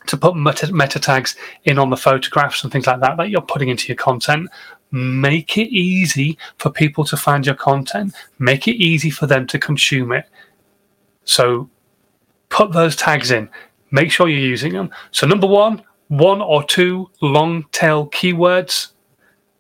to 0.07 0.17
put 0.17 0.37
meta, 0.37 0.73
meta 0.73 1.01
tags 1.01 1.37
in 1.65 1.79
on 1.79 1.91
the 1.91 1.97
photographs 1.97 2.63
and 2.63 2.73
things 2.73 2.87
like 2.87 3.01
that 3.01 3.17
that 3.17 3.31
you're 3.31 3.41
putting 3.41 3.69
into 3.69 3.89
your 3.89 3.97
content 3.97 4.49
make 4.91 5.59
it 5.59 5.69
easy 5.69 6.39
for 6.59 6.71
people 6.71 7.05
to 7.05 7.17
find 7.17 7.45
your 7.45 7.55
content, 7.55 8.15
make 8.39 8.69
it 8.69 8.77
easy 8.77 9.11
for 9.11 9.27
them 9.27 9.47
to 9.49 9.59
consume 9.59 10.13
it. 10.13 10.29
So 11.25 11.69
put 12.49 12.73
those 12.73 12.97
tags 12.97 13.31
in, 13.31 13.49
make 13.91 14.11
sure 14.11 14.29
you're 14.29 14.41
using 14.41 14.73
them. 14.73 14.91
So, 15.11 15.27
number 15.27 15.47
one, 15.47 15.83
one 16.09 16.41
or 16.41 16.63
two 16.65 17.11
long 17.21 17.65
tail 17.73 18.09
keywords 18.09 18.93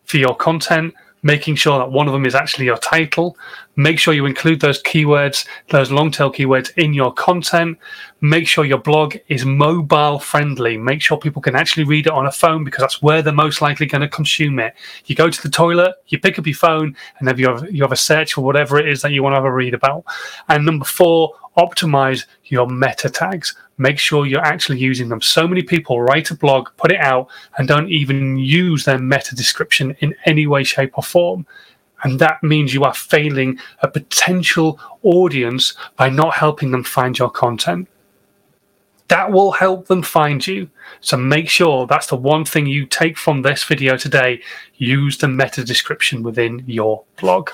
for 0.04 0.18
your 0.18 0.36
content, 0.36 0.94
making 1.22 1.56
sure 1.56 1.78
that 1.78 1.90
one 1.90 2.06
of 2.06 2.12
them 2.12 2.26
is 2.26 2.34
actually 2.34 2.66
your 2.66 2.78
title. 2.78 3.36
Make 3.74 3.98
sure 3.98 4.14
you 4.14 4.26
include 4.26 4.60
those 4.60 4.82
keywords, 4.82 5.46
those 5.68 5.90
long 5.90 6.10
tail 6.10 6.32
keywords 6.32 6.72
in 6.76 6.94
your 6.94 7.12
content. 7.12 7.78
Make 8.20 8.46
sure 8.48 8.64
your 8.64 8.78
blog 8.78 9.16
is 9.28 9.44
mobile 9.44 10.18
friendly. 10.18 10.76
Make 10.76 11.02
sure 11.02 11.18
people 11.18 11.42
can 11.42 11.56
actually 11.56 11.84
read 11.84 12.06
it 12.06 12.12
on 12.12 12.26
a 12.26 12.32
phone 12.32 12.64
because 12.64 12.80
that's 12.80 13.02
where 13.02 13.22
they're 13.22 13.32
most 13.32 13.60
likely 13.60 13.86
going 13.86 14.02
to 14.02 14.08
consume 14.08 14.58
it. 14.58 14.74
You 15.06 15.14
go 15.14 15.28
to 15.28 15.42
the 15.42 15.50
toilet, 15.50 15.96
you 16.08 16.18
pick 16.18 16.38
up 16.38 16.46
your 16.46 16.56
phone, 16.56 16.96
and 17.18 17.38
you 17.38 17.48
have, 17.48 17.70
you 17.70 17.82
have 17.82 17.92
a 17.92 17.96
search 17.96 18.34
for 18.34 18.42
whatever 18.42 18.78
it 18.78 18.88
is 18.88 19.02
that 19.02 19.12
you 19.12 19.22
want 19.22 19.32
to 19.32 19.36
have 19.36 19.44
a 19.44 19.52
read 19.52 19.74
about. 19.74 20.04
And 20.48 20.64
number 20.64 20.84
four, 20.84 21.34
optimize 21.56 22.26
your 22.44 22.68
meta 22.68 23.10
tags. 23.10 23.54
Make 23.78 23.98
sure 23.98 24.26
you're 24.26 24.40
actually 24.44 24.78
using 24.78 25.08
them. 25.08 25.20
So 25.20 25.46
many 25.46 25.62
people 25.62 26.00
write 26.00 26.30
a 26.30 26.34
blog, 26.34 26.68
put 26.76 26.92
it 26.92 27.00
out, 27.00 27.28
and 27.56 27.68
don't 27.68 27.90
even 27.90 28.36
use 28.36 28.84
their 28.84 28.98
meta 28.98 29.34
description 29.34 29.96
in 30.00 30.14
any 30.24 30.46
way, 30.46 30.64
shape, 30.64 30.92
or 30.96 31.02
form. 31.02 31.46
And 32.02 32.18
that 32.18 32.42
means 32.42 32.74
you 32.74 32.84
are 32.84 32.94
failing 32.94 33.58
a 33.80 33.88
potential 33.88 34.78
audience 35.02 35.74
by 35.96 36.08
not 36.08 36.34
helping 36.34 36.70
them 36.70 36.84
find 36.84 37.18
your 37.18 37.30
content. 37.30 37.88
That 39.08 39.30
will 39.30 39.52
help 39.52 39.86
them 39.86 40.02
find 40.02 40.46
you. 40.46 40.68
So 41.00 41.16
make 41.16 41.48
sure 41.48 41.86
that's 41.86 42.08
the 42.08 42.16
one 42.16 42.44
thing 42.44 42.66
you 42.66 42.86
take 42.86 43.16
from 43.16 43.42
this 43.42 43.64
video 43.64 43.96
today. 43.96 44.42
Use 44.76 45.18
the 45.18 45.28
meta 45.28 45.64
description 45.64 46.22
within 46.22 46.62
your 46.66 47.04
blog. 47.16 47.50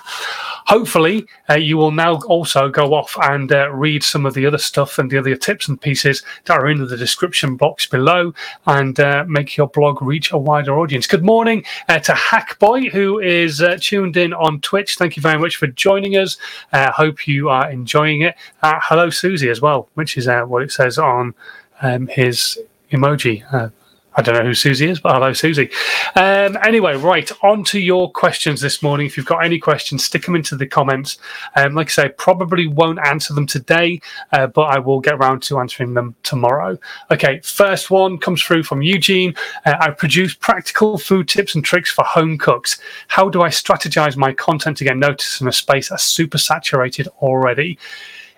Hopefully, 0.67 1.27
uh, 1.51 1.55
you 1.55 1.77
will 1.77 1.91
now 1.91 2.17
also 2.23 2.69
go 2.69 2.95
off 2.95 3.17
and 3.23 3.53
uh, 3.53 3.71
read 3.71 4.03
some 4.03 4.27
of 4.27 4.35
the 4.35 4.47
other 4.47 4.59
stuff 4.59 4.99
and 4.99 5.11
the 5.11 5.19
other 5.19 5.37
tips 5.37 5.69
and 5.69 5.81
pieces 5.81 6.23
that 6.45 6.59
are 6.59 6.69
in 6.69 6.85
the 6.85 6.97
description 6.97 7.57
box 7.57 7.87
below 7.87 8.33
and 8.67 8.99
uh, 9.01 9.25
make 9.29 9.57
your 9.57 9.69
blog 9.69 10.01
reach 10.03 10.33
a 10.33 10.39
wider 10.39 10.79
audience. 10.79 11.07
Good 11.07 11.25
morning 11.25 11.65
uh, 11.89 11.99
to 12.01 12.13
Hackboy, 12.13 12.91
who 12.91 13.19
is 13.19 13.61
uh, 13.61 13.77
tuned 13.81 14.17
in 14.17 14.33
on 14.33 14.61
Twitch. 14.61 14.97
Thank 14.97 15.17
you 15.17 15.23
very 15.23 15.39
much 15.39 15.57
for 15.57 15.67
joining 15.67 16.17
us. 16.17 16.37
Uh, 16.73 16.91
hope 16.93 17.27
you 17.27 17.49
are 17.49 17.71
enjoying 17.71 18.23
it. 18.23 18.37
hello, 18.63 19.11
Susie, 19.11 19.51
as 19.51 19.61
well, 19.61 19.89
which 19.95 20.17
is 20.17 20.27
what 20.27 20.63
it 20.63 20.73
says 20.73 20.99
on 20.99 21.35
um, 21.83 22.07
his 22.07 22.59
emoji. 22.93 23.43
Uh, 23.53 23.71
I 24.15 24.21
don't 24.23 24.35
know 24.35 24.45
who 24.45 24.55
Susie 24.55 24.91
is, 24.91 25.01
but 25.01 25.15
hello, 25.15 25.33
Susie. 25.33 25.71
Um, 26.17 26.59
anyway, 26.63 26.97
right, 26.97 27.31
on 27.43 27.65
to 27.65 27.81
your 27.81 28.11
questions 28.11 28.61
this 28.61 28.83
morning. 28.83 29.07
If 29.07 29.17
you've 29.17 29.25
got 29.25 29.43
any 29.43 29.59
questions, 29.59 30.05
stick 30.05 30.27
them 30.27 30.37
into 30.37 30.55
the 30.55 30.67
comments. 30.67 31.17
Um, 31.57 31.75
like 31.75 31.89
I 31.89 31.91
say, 31.91 32.09
probably 32.11 32.67
won't 32.67 32.99
answer 32.99 33.33
them 33.33 33.47
today, 33.47 34.03
uh, 34.33 34.49
but 34.49 34.65
I 34.65 34.79
will 34.79 35.01
get 35.01 35.15
around 35.15 35.43
to 35.45 35.59
answering 35.59 35.95
them 35.95 36.15
tomorrow. 36.25 36.79
Okay, 37.11 37.41
first 37.41 37.91
one 37.91 38.19
comes 38.19 38.43
through 38.43 38.65
from 38.65 38.83
Eugene. 38.83 39.35
Uh, 39.65 39.77
I 39.81 39.91
produce 39.91 40.35
practical 40.35 40.99
food 40.99 41.27
tips 41.27 41.55
and 41.55 41.65
tricks 41.65 41.91
for 41.91 42.05
home 42.05 42.37
cooks. 42.37 42.79
How 43.09 43.31
do 43.31 43.41
I 43.41 43.49
strategize 43.49 44.17
my 44.17 44.35
content 44.35 44.77
to 44.79 44.85
get 44.85 44.99
noticed 44.99 45.41
in 45.41 45.49
a 45.49 45.53
space 45.53 45.89
that's 45.89 46.05
super 46.05 46.39
saturated 46.39 47.09
already? 47.23 47.79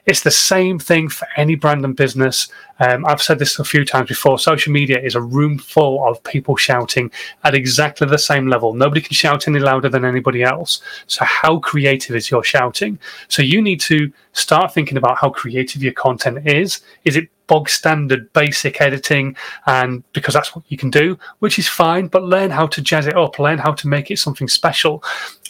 It's 0.07 0.23
the 0.23 0.31
same 0.31 0.79
thing 0.79 1.09
for 1.09 1.27
any 1.37 1.55
brand 1.55 1.85
and 1.85 1.97
business. 1.97 2.49
Um, 2.79 3.07
I've 3.07 3.23
said 3.23 3.39
this 3.39 3.59
a 3.59 3.65
few 3.65 3.85
times 3.85 4.09
before. 4.09 4.39
Social 4.39 4.73
media 4.73 5.01
is 5.01 5.15
a 5.15 5.21
room 5.21 5.59
full 5.59 6.07
of 6.07 6.23
people 6.25 6.57
shouting 6.57 7.11
at 7.45 7.55
exactly 7.55 8.07
the 8.07 8.19
same 8.19 8.49
level. 8.49 8.75
Nobody 8.75 9.01
can 9.01 9.15
shout 9.15 9.49
any 9.49 9.61
louder 9.61 9.89
than 9.89 10.05
anybody 10.05 10.43
else. 10.43 10.83
So, 11.07 11.25
how 11.25 11.59
creative 11.59 12.17
is 12.17 12.31
your 12.31 12.45
shouting? 12.45 12.99
So, 13.29 13.43
you 13.43 13.63
need 13.63 13.81
to 13.83 14.13
start 14.33 14.75
thinking 14.75 14.99
about 14.99 15.19
how 15.19 15.31
creative 15.31 15.83
your 15.83 15.93
content 15.93 16.47
is. 16.47 16.81
Is 17.05 17.17
it 17.17 17.29
bog 17.47 17.69
standard 17.69 18.33
basic 18.33 18.81
editing 18.81 19.37
and 19.67 20.03
because 20.13 20.35
that's 20.35 20.57
what 20.57 20.65
you 20.69 20.77
can 20.79 20.91
do 20.91 21.19
which 21.41 21.59
is 21.59 21.69
fine 21.69 22.07
but 22.07 22.23
learn 22.23 22.51
how 22.51 22.67
to 22.67 22.81
jazz 22.81 23.07
it 23.07 23.17
up 23.17 23.39
learn 23.39 23.59
how 23.59 23.73
to 23.73 23.87
make 23.87 24.11
it 24.11 24.19
something 24.19 24.49
special 24.49 25.05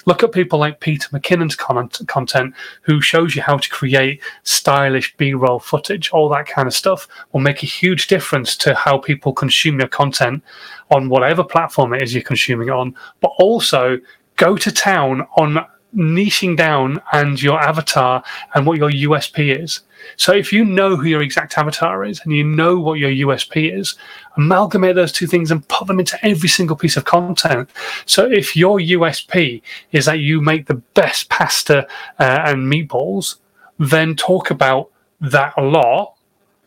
Look 0.06 0.22
at 0.22 0.32
people 0.32 0.58
like 0.58 0.80
Peter 0.80 1.08
McKinnon's 1.08 1.56
content, 1.56 2.54
who 2.82 3.00
shows 3.00 3.34
you 3.34 3.42
how 3.42 3.56
to 3.56 3.68
create 3.68 4.22
stylish 4.42 5.16
B 5.16 5.34
roll 5.34 5.58
footage. 5.58 6.10
All 6.10 6.28
that 6.30 6.46
kind 6.46 6.66
of 6.66 6.74
stuff 6.74 7.08
will 7.32 7.40
make 7.40 7.62
a 7.62 7.66
huge 7.66 8.06
difference 8.06 8.56
to 8.58 8.74
how 8.74 8.98
people 8.98 9.32
consume 9.32 9.78
your 9.78 9.88
content 9.88 10.42
on 10.90 11.08
whatever 11.08 11.42
platform 11.42 11.94
it 11.94 12.02
is 12.02 12.14
you're 12.14 12.22
consuming 12.22 12.68
it 12.68 12.72
on. 12.72 12.94
But 13.20 13.32
also, 13.38 13.98
go 14.36 14.56
to 14.56 14.72
town 14.72 15.26
on 15.36 15.64
niching 15.96 16.56
down 16.56 17.00
and 17.12 17.40
your 17.40 17.60
avatar 17.60 18.22
and 18.54 18.66
what 18.66 18.78
your 18.78 18.90
USP 18.90 19.62
is. 19.62 19.80
So 20.16 20.32
if 20.32 20.52
you 20.52 20.64
know 20.64 20.96
who 20.96 21.06
your 21.06 21.22
exact 21.22 21.56
avatar 21.56 22.04
is 22.04 22.20
and 22.24 22.32
you 22.32 22.44
know 22.44 22.78
what 22.78 22.98
your 22.98 23.10
USP 23.10 23.76
is, 23.76 23.94
amalgamate 24.36 24.96
those 24.96 25.12
two 25.12 25.26
things 25.26 25.50
and 25.50 25.66
put 25.68 25.86
them 25.86 25.98
into 25.98 26.18
every 26.24 26.48
single 26.48 26.76
piece 26.76 26.96
of 26.96 27.04
content. 27.04 27.70
So 28.06 28.30
if 28.30 28.56
your 28.56 28.78
USP 28.78 29.62
is 29.92 30.06
that 30.06 30.18
you 30.18 30.40
make 30.40 30.66
the 30.66 30.74
best 30.74 31.28
pasta 31.28 31.86
uh, 32.18 32.42
and 32.44 32.70
meatballs, 32.70 33.36
then 33.78 34.14
talk 34.14 34.50
about 34.50 34.90
that 35.20 35.54
a 35.56 35.62
lot 35.62 36.14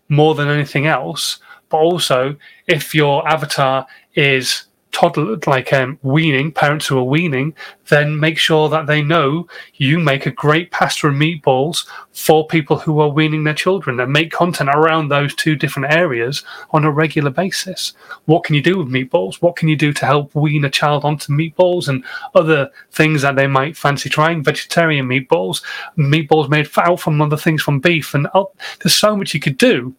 more 0.09 0.35
than 0.35 0.47
anything 0.47 0.87
else. 0.87 1.39
But 1.69 1.77
also, 1.77 2.37
if 2.67 2.95
your 2.95 3.27
avatar 3.27 3.85
is 4.15 4.66
toddler, 4.97 5.37
like 5.45 5.71
um, 5.73 5.99
weaning, 6.01 6.51
parents 6.51 6.87
who 6.87 6.97
are 6.97 7.03
weaning, 7.03 7.53
then 7.89 8.19
make 8.19 8.39
sure 8.39 8.67
that 8.67 8.87
they 8.87 8.99
know 8.99 9.47
you 9.75 9.99
make 9.99 10.25
a 10.25 10.31
great 10.31 10.71
pasta 10.71 11.07
and 11.07 11.21
meatballs 11.21 11.87
for 12.13 12.47
people 12.47 12.79
who 12.79 12.99
are 12.99 13.07
weaning 13.07 13.43
their 13.43 13.53
children 13.53 13.99
and 13.99 14.11
make 14.11 14.31
content 14.31 14.71
around 14.73 15.07
those 15.07 15.35
two 15.35 15.55
different 15.55 15.93
areas 15.93 16.43
on 16.71 16.83
a 16.83 16.89
regular 16.89 17.29
basis. 17.29 17.93
What 18.25 18.43
can 18.43 18.55
you 18.55 18.63
do 18.63 18.79
with 18.79 18.87
meatballs? 18.87 19.39
What 19.39 19.55
can 19.55 19.69
you 19.69 19.75
do 19.75 19.93
to 19.93 20.05
help 20.07 20.33
wean 20.33 20.65
a 20.65 20.69
child 20.69 21.05
onto 21.05 21.31
meatballs 21.31 21.87
and 21.87 22.03
other 22.33 22.71
things 22.91 23.21
that 23.21 23.35
they 23.35 23.45
might 23.45 23.77
fancy 23.77 24.09
trying? 24.09 24.43
Vegetarian 24.43 25.07
meatballs, 25.07 25.61
meatballs 25.95 26.49
made 26.49 26.67
out 26.77 26.99
from 26.99 27.21
other 27.21 27.37
things 27.37 27.61
from 27.61 27.79
beef, 27.79 28.15
and 28.15 28.27
oh, 28.33 28.51
there's 28.79 28.95
so 28.95 29.15
much 29.15 29.35
you 29.35 29.39
could 29.39 29.59
do 29.59 29.95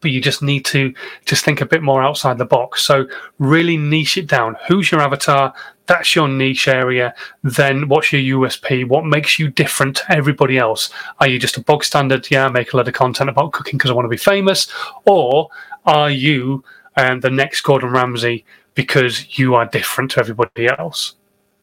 but 0.00 0.10
you 0.10 0.20
just 0.20 0.42
need 0.42 0.64
to 0.66 0.94
just 1.24 1.44
think 1.44 1.60
a 1.60 1.66
bit 1.66 1.82
more 1.82 2.02
outside 2.02 2.38
the 2.38 2.44
box. 2.44 2.84
So 2.84 3.06
really 3.38 3.76
niche 3.76 4.16
it 4.16 4.26
down. 4.26 4.56
Who's 4.68 4.90
your 4.90 5.00
avatar? 5.00 5.52
That's 5.86 6.14
your 6.14 6.28
niche 6.28 6.68
area. 6.68 7.14
Then 7.42 7.88
what's 7.88 8.12
your 8.12 8.40
USP? 8.40 8.86
What 8.86 9.06
makes 9.06 9.38
you 9.38 9.48
different 9.48 9.96
to 9.96 10.12
everybody 10.12 10.58
else? 10.58 10.90
Are 11.20 11.28
you 11.28 11.38
just 11.38 11.56
a 11.56 11.62
bog 11.62 11.84
standard? 11.84 12.30
Yeah, 12.30 12.46
I 12.46 12.48
make 12.50 12.72
a 12.72 12.76
lot 12.76 12.88
of 12.88 12.94
content 12.94 13.30
about 13.30 13.52
cooking 13.52 13.78
because 13.78 13.90
I 13.90 13.94
want 13.94 14.04
to 14.04 14.10
be 14.10 14.16
famous, 14.16 14.70
or 15.06 15.48
are 15.86 16.10
you 16.10 16.62
um, 16.96 17.20
the 17.20 17.30
next 17.30 17.62
Gordon 17.62 17.90
Ramsay 17.90 18.44
because 18.74 19.38
you 19.38 19.54
are 19.54 19.66
different 19.66 20.10
to 20.12 20.20
everybody 20.20 20.68
else? 20.68 21.14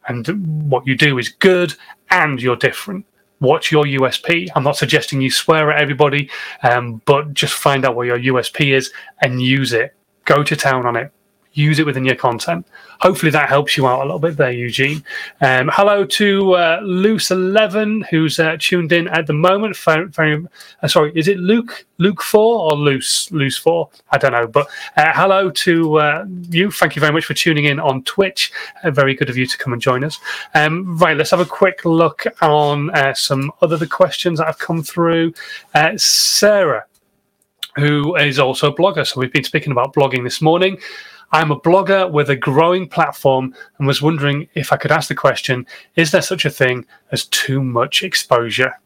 And 0.07 0.69
what 0.69 0.85
you 0.85 0.95
do 0.95 1.17
is 1.17 1.29
good 1.29 1.73
and 2.09 2.41
you're 2.41 2.55
different 2.55 3.05
what's 3.39 3.71
your 3.71 3.85
USP? 3.85 4.49
I'm 4.55 4.63
not 4.63 4.77
suggesting 4.77 5.21
you 5.21 5.31
swear 5.31 5.71
at 5.71 5.81
everybody, 5.81 6.29
um, 6.63 7.01
but 7.05 7.33
just 7.33 7.53
find 7.53 7.85
out 7.85 7.95
what 7.95 8.07
your 8.07 8.19
USP 8.19 8.75
is 8.75 8.91
and 9.21 9.41
use 9.41 9.73
it. 9.73 9.95
Go 10.25 10.43
to 10.43 10.55
town 10.55 10.85
on 10.85 10.95
it 10.95 11.11
use 11.55 11.79
it 11.79 11.85
within 11.85 12.05
your 12.05 12.15
content. 12.15 12.67
Hopefully 12.99 13.31
that 13.31 13.49
helps 13.49 13.75
you 13.75 13.87
out 13.87 14.01
a 14.01 14.05
little 14.05 14.19
bit 14.19 14.37
there, 14.37 14.51
Eugene. 14.51 15.03
Um, 15.41 15.69
hello 15.73 16.05
to 16.05 16.53
uh, 16.53 16.81
Loose 16.83 17.31
Eleven, 17.31 18.01
who's 18.09 18.39
uh, 18.39 18.57
tuned 18.59 18.91
in 18.91 19.07
at 19.07 19.25
the 19.25 19.33
moment. 19.33 19.77
Uh, 19.87 20.87
sorry, 20.87 21.11
is 21.15 21.27
it 21.27 21.37
Luke 21.39 21.85
Luke 21.97 22.21
Four 22.21 22.71
or 22.71 22.77
Loose 22.77 23.31
Loose 23.31 23.57
Four? 23.57 23.89
I 24.11 24.17
don't 24.17 24.33
know, 24.33 24.47
but 24.47 24.67
uh, 24.97 25.11
hello 25.13 25.49
to 25.49 25.99
uh, 25.99 26.25
you. 26.49 26.71
Thank 26.71 26.95
you 26.95 26.99
very 26.99 27.13
much 27.13 27.25
for 27.25 27.33
tuning 27.33 27.65
in 27.65 27.79
on 27.79 28.03
Twitch. 28.03 28.51
Uh, 28.83 28.91
very 28.91 29.15
good 29.15 29.29
of 29.29 29.37
you 29.37 29.45
to 29.45 29.57
come 29.57 29.73
and 29.73 29.81
join 29.81 30.03
us. 30.03 30.19
Um, 30.53 30.97
right, 30.97 31.17
let's 31.17 31.31
have 31.31 31.39
a 31.39 31.45
quick 31.45 31.85
look 31.85 32.25
on 32.41 32.91
some 33.15 33.51
other 33.61 33.77
the 33.77 33.87
questions 33.87 34.39
that 34.39 34.47
have 34.47 34.59
come 34.59 34.83
through. 34.83 35.33
Sarah, 35.95 36.85
who 37.75 38.15
is 38.15 38.39
also 38.39 38.71
a 38.71 38.75
blogger, 38.75 39.05
so 39.05 39.19
we've 39.19 39.33
been 39.33 39.43
speaking 39.43 39.71
about 39.71 39.93
blogging 39.93 40.23
this 40.23 40.41
morning. 40.41 40.77
I'm 41.31 41.51
a 41.51 41.59
blogger 41.59 42.09
with 42.09 42.29
a 42.29 42.35
growing 42.35 42.87
platform 42.87 43.53
and 43.77 43.87
was 43.87 44.01
wondering 44.01 44.47
if 44.53 44.71
I 44.71 44.77
could 44.77 44.91
ask 44.91 45.07
the 45.07 45.15
question 45.15 45.65
is 45.95 46.11
there 46.11 46.21
such 46.21 46.45
a 46.45 46.49
thing 46.49 46.85
as 47.11 47.25
too 47.25 47.61
much 47.61 48.03
exposure? 48.03 48.79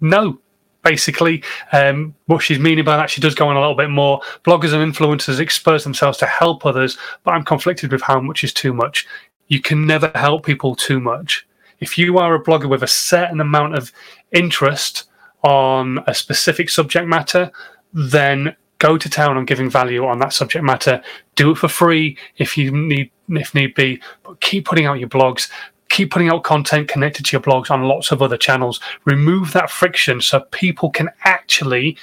No. 0.00 0.38
Basically, 0.82 1.44
um, 1.72 2.14
what 2.24 2.42
she's 2.42 2.58
meaning 2.58 2.86
by 2.86 2.96
that, 2.96 3.10
she 3.10 3.20
does 3.20 3.34
go 3.34 3.46
on 3.46 3.56
a 3.56 3.60
little 3.60 3.74
bit 3.74 3.90
more. 3.90 4.22
Bloggers 4.44 4.72
and 4.72 4.94
influencers 4.94 5.38
expose 5.38 5.84
themselves 5.84 6.16
to 6.18 6.26
help 6.26 6.64
others, 6.64 6.96
but 7.22 7.32
I'm 7.32 7.44
conflicted 7.44 7.92
with 7.92 8.00
how 8.00 8.18
much 8.18 8.44
is 8.44 8.54
too 8.54 8.72
much. 8.72 9.06
You 9.48 9.60
can 9.60 9.86
never 9.86 10.10
help 10.14 10.46
people 10.46 10.74
too 10.74 10.98
much. 10.98 11.46
If 11.80 11.98
you 11.98 12.16
are 12.16 12.34
a 12.34 12.42
blogger 12.42 12.68
with 12.68 12.82
a 12.82 12.86
certain 12.86 13.40
amount 13.40 13.74
of 13.74 13.92
interest 14.32 15.10
on 15.42 16.02
a 16.06 16.14
specific 16.14 16.70
subject 16.70 17.06
matter, 17.06 17.50
then 17.92 18.56
go 18.80 18.98
to 18.98 19.08
town 19.08 19.36
on 19.36 19.44
giving 19.44 19.70
value 19.70 20.04
on 20.04 20.18
that 20.18 20.32
subject 20.32 20.64
matter. 20.64 21.00
Do 21.36 21.52
it 21.52 21.58
for 21.58 21.68
free 21.68 22.18
if 22.38 22.58
you 22.58 22.72
need, 22.72 23.12
if 23.28 23.54
need 23.54 23.76
be. 23.76 24.02
But 24.24 24.40
keep 24.40 24.64
putting 24.64 24.86
out 24.86 24.98
your 24.98 25.08
blogs. 25.08 25.48
Keep 25.90 26.10
putting 26.10 26.28
out 26.28 26.42
content 26.42 26.88
connected 26.88 27.26
to 27.26 27.32
your 27.32 27.42
blogs 27.42 27.70
on 27.70 27.82
lots 27.82 28.10
of 28.10 28.22
other 28.22 28.36
channels. 28.36 28.80
Remove 29.04 29.52
that 29.52 29.70
friction 29.70 30.20
so 30.20 30.40
people 30.50 30.90
can 30.90 31.10
actually 31.24 31.96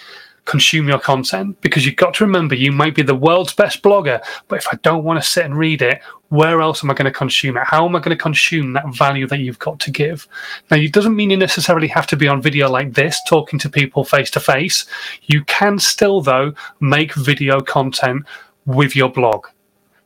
consume 0.48 0.88
your 0.88 1.00
content 1.00 1.60
because 1.62 1.86
you've 1.86 1.98
got 1.98 2.14
to 2.16 2.26
remember 2.26 2.56
you 2.56 2.72
might 2.72 2.96
be 2.96 3.04
the 3.04 3.14
world's 3.14 3.54
best 3.54 3.84
blogger, 3.84 4.24
but 4.48 4.58
if 4.58 4.68
I 4.72 4.78
don't 4.82 5.04
want 5.04 5.22
to 5.22 5.30
sit 5.30 5.46
and 5.46 5.58
read 5.58 5.82
it, 5.82 6.02
where 6.30 6.62
else 6.62 6.84
am 6.84 6.90
I 6.90 6.94
going 6.94 7.12
to 7.12 7.18
consume 7.18 7.58
it? 7.58 7.64
How 7.66 7.86
am 7.86 7.96
I 7.96 8.00
going 8.00 8.18
to 8.18 8.22
consume 8.22 8.74
that 8.74 8.88
value 8.96 9.28
that 9.28 9.40
you've 9.40 9.60
got 9.60 9.80
to 9.82 9.92
give? 9.92 10.28
Now, 10.72 10.78
it 10.78 10.94
doesn't 10.94 11.16
mean 11.16 11.30
you 11.30 11.38
necessarily 11.38 11.88
have 11.88 12.08
to 12.08 12.18
be 12.18 12.28
on 12.28 12.42
video 12.42 12.70
like 12.70 12.94
this, 12.94 13.22
talking 13.28 13.60
to 13.60 13.70
people 13.70 14.04
face 14.04 14.32
to 14.32 14.40
face. 14.40 14.86
You 15.24 15.44
can 15.46 15.80
still, 15.80 16.22
though, 16.22 16.54
make 16.80 17.14
video 17.14 17.60
content 17.60 18.26
with 18.66 18.96
your 18.96 19.10
blog. 19.10 19.48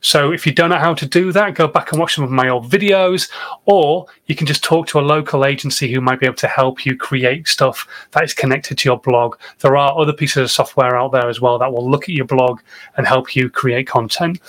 So 0.02 0.32
if 0.32 0.46
you 0.46 0.52
don't 0.52 0.72
know 0.72 0.80
how 0.80 0.94
to 0.96 1.06
do 1.06 1.32
that, 1.32 1.56
go 1.56 1.68
back 1.68 1.92
and 1.92 2.00
watch 2.00 2.16
some 2.16 2.24
of 2.24 2.32
my 2.32 2.50
old 2.50 2.70
videos, 2.70 3.32
or 3.66 4.08
you 4.26 4.36
can 4.36 4.48
just 4.48 4.64
talk 4.64 4.88
to 4.88 5.00
a 5.00 5.02
local 5.02 5.46
agency 5.46 5.92
who 5.94 6.02
might 6.02 6.20
be 6.20 6.26
able 6.26 6.36
to 6.38 6.48
help 6.48 6.86
you 6.86 6.98
create 6.98 7.48
stuff 7.48 7.88
that 8.12 8.24
is 8.24 8.34
connected 8.34 8.80
to 8.80 8.90
your 8.90 9.00
blog. 9.00 9.38
There 9.60 9.78
are 9.78 9.98
other 9.98 10.14
pieces 10.14 10.38
of 10.38 10.52
software 10.52 10.98
out 10.98 11.12
there 11.12 11.30
as 11.30 11.40
well 11.40 11.60
that 11.60 11.72
will 11.72 11.90
look 11.90 12.04
at 12.04 12.16
your 12.16 12.26
blog 12.26 12.62
and 12.98 13.08
help 13.08 13.36
you 13.36 13.50
create 13.50 13.88
content. 13.88 14.40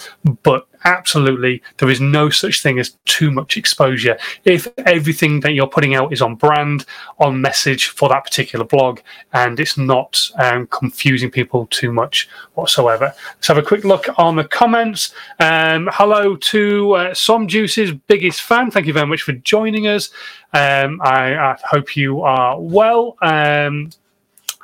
But 0.43 0.67
absolutely 0.85 1.63
there 1.79 1.91
is 1.91 2.01
no 2.01 2.31
such 2.31 2.63
thing 2.63 2.79
as 2.79 2.97
too 3.05 3.31
much 3.31 3.57
exposure. 3.57 4.17
If 4.45 4.69
everything 4.79 5.41
that 5.41 5.55
you're 5.55 5.67
putting 5.67 5.95
out 5.95 6.13
is 6.13 6.23
on 6.23 6.35
brand, 6.35 6.85
on 7.19 7.41
message 7.41 7.89
for 7.89 8.09
that 8.09 8.25
particular 8.25 8.65
blog, 8.65 9.01
and 9.33 9.59
it's 9.59 9.77
not 9.77 10.31
um, 10.39 10.67
confusing 10.69 11.31
people 11.31 11.67
too 11.67 11.93
much 11.93 12.29
whatsoever. 12.55 13.15
Let's 13.35 13.49
have 13.49 13.59
a 13.59 13.63
quick 13.63 13.85
look 13.85 14.07
on 14.19 14.37
the 14.37 14.45
comments. 14.45 15.15
Um, 15.41 15.89
hello 15.93 16.37
to 16.37 16.93
uh, 16.93 17.15
Som 17.15 17.49
Juice's 17.49 17.93
biggest 17.93 18.43
fan. 18.43 18.71
Thank 18.71 18.87
you 18.87 18.93
very 18.93 19.07
much 19.07 19.23
for 19.23 19.33
joining 19.33 19.87
us. 19.87 20.11
Um, 20.53 21.01
I, 21.03 21.35
I, 21.35 21.57
hope 21.65 21.97
you 21.97 22.21
are 22.21 22.61
well. 22.61 23.17
Um, 23.23 23.91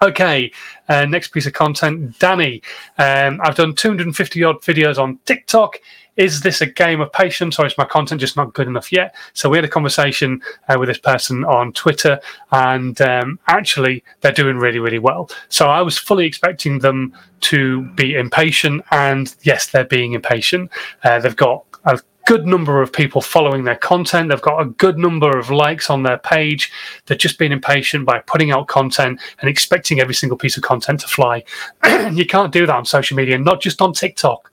Okay, 0.00 0.52
uh, 0.88 1.06
next 1.06 1.28
piece 1.28 1.46
of 1.46 1.54
content, 1.54 2.16
Danny. 2.20 2.62
Um, 2.98 3.40
I've 3.42 3.56
done 3.56 3.74
250 3.74 4.44
odd 4.44 4.62
videos 4.62 4.96
on 4.96 5.18
TikTok 5.24 5.80
is 6.18 6.40
this 6.40 6.60
a 6.60 6.66
game 6.66 7.00
of 7.00 7.10
patience 7.12 7.58
or 7.58 7.64
is 7.64 7.78
my 7.78 7.84
content 7.84 8.20
just 8.20 8.36
not 8.36 8.52
good 8.52 8.66
enough 8.66 8.92
yet? 8.92 9.14
So 9.32 9.48
we 9.48 9.56
had 9.56 9.64
a 9.64 9.68
conversation 9.68 10.42
uh, 10.68 10.76
with 10.78 10.88
this 10.88 10.98
person 10.98 11.44
on 11.44 11.72
Twitter, 11.72 12.20
and 12.52 13.00
um, 13.00 13.38
actually 13.46 14.04
they're 14.20 14.32
doing 14.32 14.58
really, 14.58 14.80
really 14.80 14.98
well. 14.98 15.30
So 15.48 15.68
I 15.68 15.80
was 15.80 15.96
fully 15.96 16.26
expecting 16.26 16.80
them 16.80 17.14
to 17.42 17.82
be 17.94 18.16
impatient, 18.16 18.84
and 18.90 19.34
yes, 19.42 19.68
they're 19.68 19.84
being 19.84 20.12
impatient. 20.12 20.70
Uh, 21.04 21.20
they've 21.20 21.36
got 21.36 21.64
a 21.84 22.00
good 22.26 22.46
number 22.46 22.82
of 22.82 22.92
people 22.92 23.22
following 23.22 23.64
their 23.64 23.76
content. 23.76 24.28
They've 24.28 24.42
got 24.42 24.60
a 24.60 24.66
good 24.66 24.98
number 24.98 25.38
of 25.38 25.50
likes 25.50 25.88
on 25.88 26.02
their 26.02 26.18
page. 26.18 26.70
They're 27.06 27.16
just 27.16 27.38
being 27.38 27.52
impatient 27.52 28.04
by 28.04 28.18
putting 28.18 28.50
out 28.50 28.66
content 28.66 29.18
and 29.40 29.48
expecting 29.48 29.98
every 29.98 30.14
single 30.14 30.36
piece 30.36 30.56
of 30.56 30.62
content 30.62 31.00
to 31.00 31.08
fly. 31.08 31.44
you 32.12 32.26
can't 32.26 32.52
do 32.52 32.66
that 32.66 32.74
on 32.74 32.84
social 32.84 33.16
media, 33.16 33.38
not 33.38 33.62
just 33.62 33.80
on 33.80 33.94
TikTok. 33.94 34.47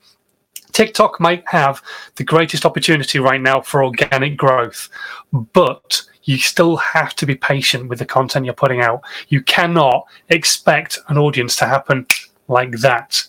TikTok 0.76 1.18
might 1.20 1.42
have 1.46 1.82
the 2.16 2.22
greatest 2.22 2.66
opportunity 2.66 3.18
right 3.18 3.40
now 3.40 3.62
for 3.62 3.82
organic 3.82 4.36
growth, 4.36 4.90
but 5.32 6.02
you 6.24 6.36
still 6.36 6.76
have 6.76 7.16
to 7.16 7.24
be 7.24 7.34
patient 7.34 7.88
with 7.88 7.98
the 7.98 8.04
content 8.04 8.44
you're 8.44 8.52
putting 8.52 8.82
out. 8.82 9.00
You 9.28 9.40
cannot 9.40 10.04
expect 10.28 10.98
an 11.08 11.16
audience 11.16 11.56
to 11.56 11.64
happen 11.64 12.06
like 12.48 12.72
that. 12.80 13.26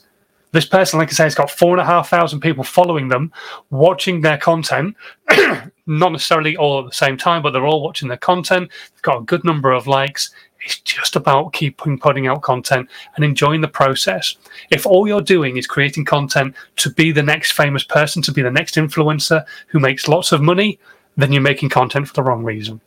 This 0.51 0.65
person, 0.65 0.99
like 0.99 1.07
I 1.07 1.13
say, 1.13 1.23
has 1.23 1.35
got 1.35 1.49
four 1.49 1.71
and 1.71 1.79
a 1.79 1.85
half 1.85 2.09
thousand 2.09 2.41
people 2.41 2.65
following 2.65 3.07
them, 3.07 3.31
watching 3.69 4.19
their 4.19 4.37
content, 4.37 4.97
not 5.85 6.11
necessarily 6.11 6.57
all 6.57 6.79
at 6.79 6.87
the 6.87 6.95
same 6.95 7.15
time, 7.15 7.41
but 7.41 7.51
they're 7.51 7.65
all 7.65 7.81
watching 7.81 8.09
their 8.09 8.17
content. 8.17 8.69
They've 8.93 9.01
got 9.03 9.21
a 9.21 9.25
good 9.25 9.45
number 9.45 9.71
of 9.71 9.87
likes. 9.87 10.31
It's 10.61 10.79
just 10.79 11.15
about 11.15 11.53
keeping 11.53 11.99
putting 11.99 12.27
out 12.27 12.41
content 12.41 12.89
and 13.15 13.23
enjoying 13.23 13.61
the 13.61 13.67
process. 13.67 14.35
If 14.69 14.85
all 14.85 15.07
you're 15.07 15.21
doing 15.21 15.57
is 15.57 15.67
creating 15.67 16.05
content 16.05 16.55
to 16.77 16.89
be 16.89 17.11
the 17.11 17.23
next 17.23 17.51
famous 17.51 17.83
person, 17.83 18.21
to 18.23 18.31
be 18.31 18.41
the 18.41 18.51
next 18.51 18.75
influencer 18.75 19.45
who 19.67 19.79
makes 19.79 20.07
lots 20.07 20.31
of 20.31 20.41
money, 20.41 20.79
then 21.15 21.31
you're 21.31 21.41
making 21.41 21.69
content 21.69 22.07
for 22.07 22.13
the 22.13 22.23
wrong 22.23 22.43
reason 22.43 22.81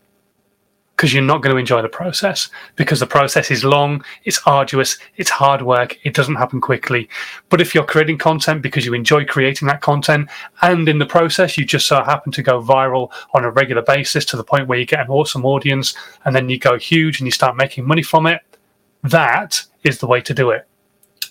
because 1.00 1.14
you're 1.14 1.23
not 1.23 1.40
going 1.40 1.54
to 1.54 1.59
enjoy 1.59 1.80
the 1.80 1.88
process 1.88 2.50
because 2.76 3.00
the 3.00 3.07
process 3.07 3.50
is 3.50 3.64
long, 3.64 4.04
it's 4.25 4.38
arduous, 4.45 4.99
it's 5.16 5.30
hard 5.30 5.62
work, 5.62 5.99
it 6.04 6.12
doesn't 6.12 6.35
happen 6.35 6.61
quickly. 6.61 7.09
But 7.49 7.62
if 7.62 7.75
you're 7.75 7.87
creating 7.87 8.19
content 8.19 8.61
because 8.61 8.85
you 8.85 8.92
enjoy 8.92 9.25
creating 9.25 9.66
that 9.69 9.80
content 9.80 10.28
and 10.61 10.87
in 10.87 10.99
the 10.99 11.07
process 11.07 11.57
you 11.57 11.64
just 11.64 11.87
so 11.87 12.04
happen 12.04 12.33
to 12.33 12.42
go 12.42 12.62
viral 12.62 13.11
on 13.33 13.45
a 13.47 13.50
regular 13.50 13.80
basis 13.80 14.26
to 14.26 14.37
the 14.37 14.45
point 14.45 14.69
where 14.69 14.78
you 14.78 14.85
get 14.85 15.00
an 15.00 15.09
awesome 15.09 15.47
audience 15.47 15.95
and 16.26 16.37
then 16.37 16.50
you 16.50 16.59
go 16.59 16.76
huge 16.76 17.19
and 17.19 17.26
you 17.26 17.33
start 17.33 17.57
making 17.57 17.87
money 17.87 18.02
from 18.02 18.26
it, 18.26 18.42
that 19.02 19.64
is 19.85 20.00
the 20.00 20.07
way 20.07 20.21
to 20.21 20.35
do 20.35 20.50
it. 20.50 20.69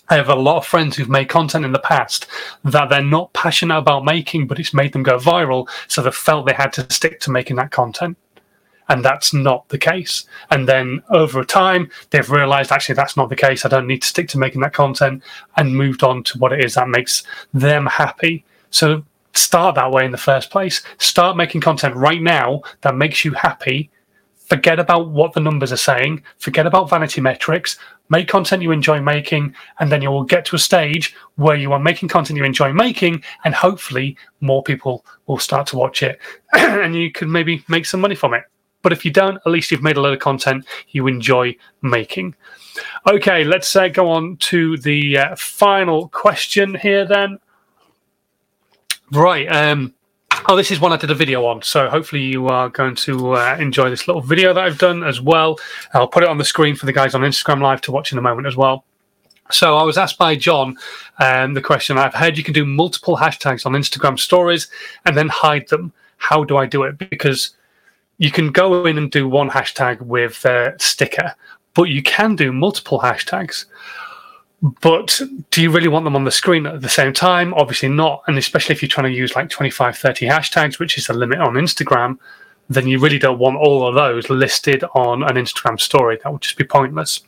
I 0.08 0.16
have 0.16 0.30
a 0.30 0.34
lot 0.34 0.56
of 0.56 0.66
friends 0.66 0.96
who've 0.96 1.08
made 1.08 1.28
content 1.28 1.64
in 1.64 1.70
the 1.70 1.78
past 1.78 2.26
that 2.64 2.88
they're 2.88 3.04
not 3.04 3.32
passionate 3.34 3.78
about 3.78 4.04
making, 4.04 4.48
but 4.48 4.58
it's 4.58 4.74
made 4.74 4.92
them 4.92 5.04
go 5.04 5.16
viral. 5.16 5.68
So 5.86 6.02
they 6.02 6.10
felt 6.10 6.46
they 6.46 6.54
had 6.54 6.72
to 6.72 6.92
stick 6.92 7.20
to 7.20 7.30
making 7.30 7.54
that 7.54 7.70
content 7.70 8.18
and 8.90 9.04
that's 9.04 9.32
not 9.32 9.68
the 9.68 9.78
case. 9.78 10.24
And 10.50 10.68
then 10.68 11.00
over 11.10 11.44
time, 11.44 11.88
they've 12.10 12.28
realized 12.28 12.72
actually 12.72 12.96
that's 12.96 13.16
not 13.16 13.28
the 13.28 13.36
case. 13.36 13.64
I 13.64 13.68
don't 13.68 13.86
need 13.86 14.02
to 14.02 14.08
stick 14.08 14.28
to 14.30 14.38
making 14.38 14.60
that 14.62 14.74
content 14.74 15.22
and 15.56 15.74
moved 15.74 16.02
on 16.02 16.24
to 16.24 16.38
what 16.38 16.52
it 16.52 16.62
is 16.62 16.74
that 16.74 16.88
makes 16.88 17.22
them 17.54 17.86
happy. 17.86 18.44
So 18.70 19.04
start 19.32 19.76
that 19.76 19.92
way 19.92 20.04
in 20.04 20.10
the 20.10 20.18
first 20.18 20.50
place. 20.50 20.82
Start 20.98 21.36
making 21.36 21.60
content 21.60 21.94
right 21.94 22.20
now 22.20 22.62
that 22.80 22.96
makes 22.96 23.24
you 23.24 23.32
happy. 23.32 23.90
Forget 24.48 24.80
about 24.80 25.10
what 25.10 25.34
the 25.34 25.40
numbers 25.40 25.70
are 25.70 25.76
saying. 25.76 26.24
Forget 26.38 26.66
about 26.66 26.90
vanity 26.90 27.20
metrics. 27.20 27.78
Make 28.08 28.26
content 28.26 28.60
you 28.60 28.72
enjoy 28.72 29.00
making, 29.00 29.54
and 29.78 29.92
then 29.92 30.02
you 30.02 30.10
will 30.10 30.24
get 30.24 30.44
to 30.46 30.56
a 30.56 30.58
stage 30.58 31.14
where 31.36 31.54
you 31.54 31.72
are 31.72 31.78
making 31.78 32.08
content 32.08 32.36
you 32.36 32.42
enjoy 32.44 32.72
making, 32.72 33.22
and 33.44 33.54
hopefully 33.54 34.16
more 34.40 34.64
people 34.64 35.04
will 35.28 35.38
start 35.38 35.68
to 35.68 35.76
watch 35.76 36.02
it, 36.02 36.18
and 36.52 36.96
you 36.96 37.12
can 37.12 37.30
maybe 37.30 37.62
make 37.68 37.86
some 37.86 38.00
money 38.00 38.16
from 38.16 38.34
it. 38.34 38.42
But 38.82 38.92
if 38.92 39.04
you 39.04 39.10
don't, 39.10 39.36
at 39.36 39.46
least 39.46 39.70
you've 39.70 39.82
made 39.82 39.96
a 39.96 40.00
lot 40.00 40.12
of 40.12 40.18
content 40.18 40.66
you 40.88 41.06
enjoy 41.06 41.56
making. 41.82 42.34
Okay, 43.06 43.44
let's 43.44 43.74
uh, 43.76 43.88
go 43.88 44.10
on 44.10 44.36
to 44.38 44.76
the 44.78 45.18
uh, 45.18 45.36
final 45.36 46.08
question 46.08 46.74
here 46.74 47.04
then. 47.04 47.38
Right. 49.12 49.46
Um, 49.50 49.94
oh, 50.48 50.56
this 50.56 50.70
is 50.70 50.80
one 50.80 50.92
I 50.92 50.96
did 50.96 51.10
a 51.10 51.14
video 51.14 51.44
on. 51.46 51.62
So 51.62 51.88
hopefully 51.88 52.22
you 52.22 52.46
are 52.46 52.68
going 52.68 52.94
to 52.96 53.32
uh, 53.34 53.56
enjoy 53.58 53.90
this 53.90 54.06
little 54.06 54.22
video 54.22 54.54
that 54.54 54.64
I've 54.64 54.78
done 54.78 55.02
as 55.02 55.20
well. 55.20 55.58
I'll 55.92 56.08
put 56.08 56.22
it 56.22 56.28
on 56.28 56.38
the 56.38 56.44
screen 56.44 56.76
for 56.76 56.86
the 56.86 56.92
guys 56.92 57.14
on 57.14 57.22
Instagram 57.22 57.60
Live 57.60 57.80
to 57.82 57.92
watch 57.92 58.12
in 58.12 58.18
a 58.18 58.22
moment 58.22 58.46
as 58.46 58.56
well. 58.56 58.84
So 59.50 59.76
I 59.76 59.82
was 59.82 59.98
asked 59.98 60.16
by 60.16 60.36
John 60.36 60.76
um, 61.18 61.54
the 61.54 61.60
question 61.60 61.98
I've 61.98 62.14
heard 62.14 62.38
you 62.38 62.44
can 62.44 62.54
do 62.54 62.64
multiple 62.64 63.16
hashtags 63.16 63.66
on 63.66 63.72
Instagram 63.72 64.18
stories 64.18 64.68
and 65.04 65.16
then 65.16 65.28
hide 65.28 65.68
them. 65.68 65.92
How 66.18 66.44
do 66.44 66.56
I 66.56 66.66
do 66.66 66.84
it? 66.84 66.98
Because 66.98 67.56
you 68.20 68.30
can 68.30 68.52
go 68.52 68.84
in 68.84 68.98
and 68.98 69.10
do 69.10 69.26
one 69.26 69.48
hashtag 69.48 70.02
with 70.02 70.44
a 70.44 70.74
sticker, 70.78 71.34
but 71.72 71.84
you 71.84 72.02
can 72.02 72.36
do 72.36 72.52
multiple 72.52 73.00
hashtags. 73.00 73.64
But 74.82 75.18
do 75.50 75.62
you 75.62 75.70
really 75.70 75.88
want 75.88 76.04
them 76.04 76.14
on 76.14 76.24
the 76.24 76.30
screen 76.30 76.66
at 76.66 76.82
the 76.82 76.88
same 76.90 77.14
time? 77.14 77.54
Obviously 77.54 77.88
not. 77.88 78.22
And 78.26 78.36
especially 78.36 78.74
if 78.74 78.82
you're 78.82 78.90
trying 78.90 79.10
to 79.10 79.18
use 79.18 79.34
like 79.34 79.48
25, 79.48 79.96
30 79.96 80.26
hashtags, 80.26 80.78
which 80.78 80.98
is 80.98 81.06
the 81.06 81.14
limit 81.14 81.38
on 81.38 81.54
Instagram, 81.54 82.18
then 82.68 82.86
you 82.86 82.98
really 82.98 83.18
don't 83.18 83.38
want 83.38 83.56
all 83.56 83.88
of 83.88 83.94
those 83.94 84.28
listed 84.28 84.84
on 84.94 85.22
an 85.22 85.36
Instagram 85.36 85.80
story. 85.80 86.18
That 86.22 86.30
would 86.30 86.42
just 86.42 86.58
be 86.58 86.64
pointless. 86.64 87.22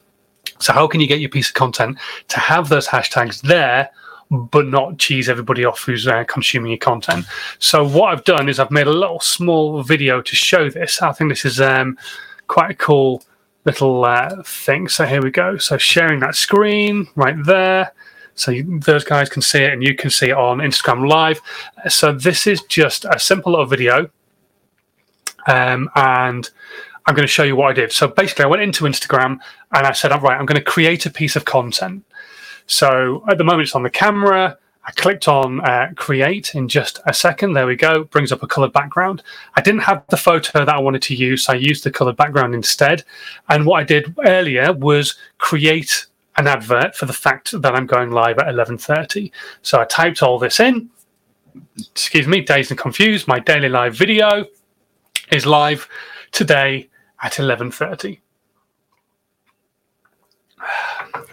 So, 0.58 0.74
how 0.74 0.86
can 0.86 1.00
you 1.00 1.06
get 1.06 1.20
your 1.20 1.30
piece 1.30 1.48
of 1.48 1.54
content 1.54 1.96
to 2.28 2.38
have 2.38 2.68
those 2.68 2.86
hashtags 2.86 3.40
there 3.40 3.88
but 4.32 4.66
not 4.66 4.98
cheese 4.98 5.28
everybody 5.28 5.64
off 5.64 5.84
who's 5.84 6.08
uh, 6.08 6.24
consuming 6.24 6.70
your 6.70 6.78
content. 6.78 7.26
So 7.58 7.86
what 7.86 8.12
I've 8.12 8.24
done 8.24 8.48
is 8.48 8.58
I've 8.58 8.70
made 8.70 8.86
a 8.86 8.92
little 8.92 9.20
small 9.20 9.82
video 9.82 10.22
to 10.22 10.36
show 10.36 10.70
this. 10.70 11.02
I 11.02 11.12
think 11.12 11.30
this 11.30 11.44
is 11.44 11.60
um, 11.60 11.98
quite 12.48 12.70
a 12.70 12.74
cool 12.74 13.22
little 13.64 14.04
uh, 14.04 14.42
thing. 14.42 14.88
So 14.88 15.04
here 15.04 15.22
we 15.22 15.30
go. 15.30 15.58
So 15.58 15.76
sharing 15.76 16.20
that 16.20 16.34
screen 16.34 17.08
right 17.14 17.36
there. 17.44 17.92
So 18.34 18.50
you, 18.50 18.80
those 18.80 19.04
guys 19.04 19.28
can 19.28 19.42
see 19.42 19.62
it 19.62 19.72
and 19.72 19.82
you 19.82 19.94
can 19.94 20.08
see 20.08 20.30
it 20.30 20.36
on 20.36 20.58
Instagram 20.58 21.08
Live. 21.08 21.40
So 21.88 22.12
this 22.12 22.46
is 22.46 22.62
just 22.62 23.04
a 23.04 23.18
simple 23.18 23.52
little 23.52 23.66
video. 23.66 24.08
Um, 25.46 25.90
and 25.94 26.48
I'm 27.04 27.14
going 27.14 27.26
to 27.26 27.32
show 27.32 27.42
you 27.42 27.56
what 27.56 27.70
I 27.70 27.74
did. 27.74 27.92
So 27.92 28.08
basically, 28.08 28.44
I 28.44 28.48
went 28.48 28.62
into 28.62 28.84
Instagram 28.84 29.38
and 29.74 29.86
I 29.86 29.92
said, 29.92 30.12
"All 30.12 30.20
right, 30.20 30.38
I'm 30.38 30.46
going 30.46 30.58
to 30.58 30.64
create 30.64 31.04
a 31.04 31.10
piece 31.10 31.36
of 31.36 31.44
content." 31.44 32.04
So 32.72 33.22
at 33.28 33.36
the 33.36 33.44
moment, 33.44 33.64
it's 33.64 33.74
on 33.74 33.82
the 33.82 33.90
camera. 33.90 34.56
I 34.84 34.92
clicked 34.92 35.28
on 35.28 35.60
uh, 35.60 35.90
create 35.94 36.54
in 36.54 36.68
just 36.68 37.00
a 37.04 37.12
second. 37.12 37.52
There 37.52 37.66
we 37.66 37.76
go. 37.76 38.04
Brings 38.04 38.32
up 38.32 38.42
a 38.42 38.46
colored 38.46 38.72
background. 38.72 39.22
I 39.54 39.60
didn't 39.60 39.82
have 39.82 40.04
the 40.08 40.16
photo 40.16 40.64
that 40.64 40.74
I 40.74 40.78
wanted 40.78 41.02
to 41.02 41.14
use, 41.14 41.44
so 41.44 41.52
I 41.52 41.56
used 41.56 41.84
the 41.84 41.90
colored 41.90 42.16
background 42.16 42.54
instead. 42.54 43.04
And 43.50 43.66
what 43.66 43.80
I 43.80 43.84
did 43.84 44.14
earlier 44.24 44.72
was 44.72 45.16
create 45.36 46.06
an 46.38 46.46
advert 46.46 46.96
for 46.96 47.04
the 47.04 47.12
fact 47.12 47.52
that 47.60 47.74
I'm 47.74 47.86
going 47.86 48.10
live 48.10 48.38
at 48.38 48.46
11:30. 48.46 49.30
So 49.60 49.78
I 49.78 49.84
typed 49.84 50.22
all 50.22 50.38
this 50.38 50.58
in. 50.58 50.88
Excuse 51.76 52.26
me, 52.26 52.40
dazed 52.40 52.70
and 52.70 52.80
confused. 52.80 53.28
My 53.28 53.38
daily 53.38 53.68
live 53.68 53.94
video 53.94 54.46
is 55.30 55.44
live 55.44 55.86
today 56.32 56.88
at 57.22 57.32
11:30. 57.32 58.21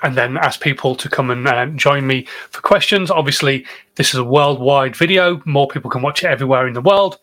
And 0.04 0.16
then 0.16 0.38
ask 0.38 0.62
people 0.62 0.96
to 0.96 1.10
come 1.10 1.30
and 1.32 1.48
uh, 1.48 1.68
join 1.68 2.08
me 2.08 2.26
for 2.50 2.62
questions. 2.62 3.12
Obviously, 3.12 3.66
this 3.96 4.14
is 4.14 4.20
a 4.20 4.24
worldwide 4.24 4.96
video; 4.96 5.42
more 5.46 5.68
people 5.68 5.90
can 5.90 6.02
watch 6.02 6.24
it 6.24 6.28
everywhere 6.28 6.68
in 6.68 6.74
the 6.74 6.82
world. 6.82 7.20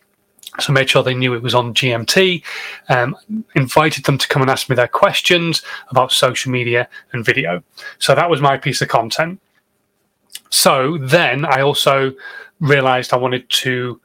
So 0.59 0.73
made 0.73 0.89
sure 0.89 1.03
they 1.03 1.13
knew 1.13 1.33
it 1.33 1.43
was 1.43 1.53
on 1.53 1.73
GMT. 1.73 2.43
Um, 2.89 3.15
invited 3.55 4.05
them 4.05 4.17
to 4.17 4.27
come 4.27 4.41
and 4.41 4.49
ask 4.49 4.69
me 4.69 4.75
their 4.75 4.87
questions 4.87 5.61
about 5.89 6.11
social 6.11 6.51
media 6.51 6.87
and 7.13 7.23
video. 7.23 7.61
So 7.99 8.15
that 8.15 8.29
was 8.29 8.41
my 8.41 8.57
piece 8.57 8.81
of 8.81 8.87
content. 8.87 9.39
So 10.49 10.97
then 10.97 11.45
I 11.45 11.61
also 11.61 12.13
realized 12.59 13.13
I 13.13 13.17
wanted 13.17 13.49
to 13.49 14.01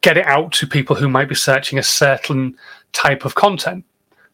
get 0.00 0.16
it 0.16 0.26
out 0.26 0.52
to 0.52 0.66
people 0.66 0.96
who 0.96 1.08
might 1.08 1.28
be 1.28 1.34
searching 1.34 1.78
a 1.78 1.82
certain 1.82 2.56
type 2.92 3.24
of 3.24 3.34
content. 3.34 3.84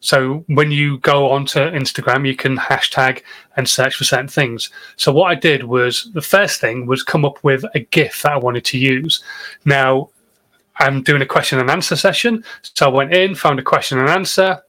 So 0.05 0.43
when 0.49 0.69
you 0.69 0.99
go 0.99 1.31
onto 1.31 1.57
Instagram, 1.57 2.27
you 2.27 2.35
can 2.35 2.57
hashtag 2.57 3.23
and 3.57 3.67
search 3.67 3.95
for 3.95 4.03
certain 4.03 4.27
things. 4.27 4.69
So 4.97 5.11
what 5.11 5.31
I 5.31 5.33
did 5.33 5.63
was 5.63 6.11
the 6.13 6.21
first 6.21 6.61
thing 6.61 6.85
was 6.85 7.01
come 7.01 7.25
up 7.25 7.43
with 7.43 7.65
a 7.73 7.79
GIF 7.79 8.21
that 8.21 8.33
I 8.33 8.37
wanted 8.37 8.65
to 8.65 8.77
use. 8.77 9.23
Now 9.65 10.11
I'm 10.77 11.01
doing 11.01 11.23
a 11.23 11.25
question 11.25 11.59
and 11.59 11.71
answer 11.71 11.95
session. 11.95 12.43
So 12.61 12.85
I 12.85 12.89
went 12.89 13.15
in, 13.15 13.33
found 13.33 13.57
a 13.57 13.63
question 13.63 13.97
and 13.97 14.07
answer, 14.07 14.61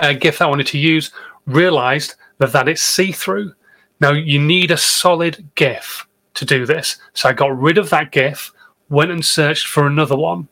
a 0.00 0.14
GIF 0.14 0.38
that 0.38 0.44
I 0.44 0.50
wanted 0.50 0.68
to 0.68 0.78
use, 0.78 1.10
realized 1.46 2.14
that, 2.38 2.52
that 2.52 2.68
it's 2.68 2.82
see 2.82 3.10
through. 3.10 3.52
Now 3.98 4.12
you 4.12 4.38
need 4.38 4.70
a 4.70 4.76
solid 4.76 5.44
GIF 5.56 6.06
to 6.34 6.44
do 6.44 6.66
this. 6.66 6.98
So 7.14 7.28
I 7.28 7.32
got 7.32 7.58
rid 7.58 7.78
of 7.78 7.90
that 7.90 8.12
GIF, 8.12 8.52
went 8.90 9.10
and 9.10 9.24
searched 9.24 9.66
for 9.66 9.88
another 9.88 10.16
one. 10.16 10.46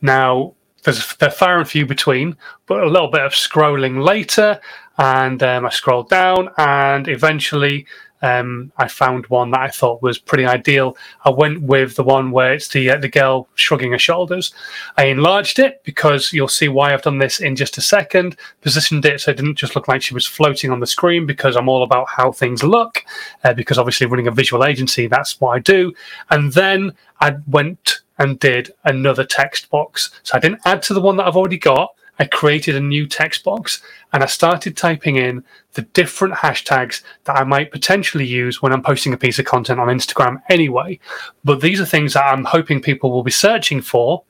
Now 0.00 0.54
there's 0.82 1.14
they're 1.16 1.30
far 1.30 1.58
and 1.58 1.68
few 1.68 1.86
between, 1.86 2.36
but 2.66 2.82
a 2.82 2.88
little 2.88 3.08
bit 3.08 3.22
of 3.22 3.32
scrolling 3.32 4.04
later, 4.04 4.60
and 4.98 5.42
um, 5.42 5.66
I 5.66 5.70
scrolled 5.70 6.08
down, 6.08 6.50
and 6.58 7.08
eventually 7.08 7.86
um, 8.22 8.72
I 8.76 8.88
found 8.88 9.26
one 9.26 9.50
that 9.50 9.60
I 9.60 9.68
thought 9.68 10.02
was 10.02 10.18
pretty 10.18 10.46
ideal. 10.46 10.96
I 11.24 11.30
went 11.30 11.62
with 11.62 11.96
the 11.96 12.04
one 12.04 12.30
where 12.30 12.54
it's 12.54 12.68
the 12.68 12.90
uh, 12.90 12.98
the 12.98 13.08
girl 13.08 13.48
shrugging 13.56 13.92
her 13.92 13.98
shoulders. 13.98 14.54
I 14.96 15.06
enlarged 15.06 15.58
it 15.58 15.82
because 15.84 16.32
you'll 16.32 16.48
see 16.48 16.68
why 16.68 16.92
I've 16.92 17.02
done 17.02 17.18
this 17.18 17.40
in 17.40 17.56
just 17.56 17.78
a 17.78 17.82
second. 17.82 18.36
Positioned 18.60 19.04
it 19.04 19.20
so 19.20 19.32
it 19.32 19.36
didn't 19.36 19.56
just 19.56 19.74
look 19.74 19.88
like 19.88 20.02
she 20.02 20.14
was 20.14 20.26
floating 20.26 20.70
on 20.70 20.80
the 20.80 20.86
screen 20.86 21.26
because 21.26 21.56
I'm 21.56 21.68
all 21.68 21.82
about 21.82 22.08
how 22.08 22.30
things 22.30 22.62
look. 22.62 23.04
Uh, 23.42 23.54
because 23.54 23.76
obviously 23.76 24.06
running 24.06 24.28
a 24.28 24.32
visual 24.32 24.64
agency, 24.64 25.08
that's 25.08 25.40
what 25.40 25.50
I 25.50 25.58
do. 25.58 25.92
And 26.30 26.52
then 26.52 26.92
I 27.20 27.36
went 27.48 28.01
and 28.22 28.38
did 28.38 28.72
another 28.84 29.24
text 29.24 29.68
box. 29.68 30.10
So 30.22 30.36
I 30.36 30.40
didn't 30.40 30.60
add 30.64 30.80
to 30.84 30.94
the 30.94 31.00
one 31.00 31.16
that 31.16 31.26
I've 31.26 31.36
already 31.36 31.58
got. 31.58 31.94
I 32.20 32.26
created 32.26 32.76
a 32.76 32.80
new 32.80 33.08
text 33.08 33.42
box 33.42 33.82
and 34.12 34.22
I 34.22 34.26
started 34.26 34.76
typing 34.76 35.16
in 35.16 35.42
the 35.72 35.82
different 35.82 36.34
hashtags 36.34 37.02
that 37.24 37.36
I 37.36 37.42
might 37.42 37.72
potentially 37.72 38.24
use 38.24 38.62
when 38.62 38.72
I'm 38.72 38.82
posting 38.82 39.12
a 39.12 39.16
piece 39.16 39.40
of 39.40 39.44
content 39.44 39.80
on 39.80 39.88
Instagram 39.88 40.40
anyway. 40.48 41.00
But 41.42 41.60
these 41.60 41.80
are 41.80 41.84
things 41.84 42.14
that 42.14 42.24
I'm 42.24 42.44
hoping 42.44 42.80
people 42.80 43.10
will 43.10 43.24
be 43.24 43.32
searching 43.32 43.80
for 43.80 44.22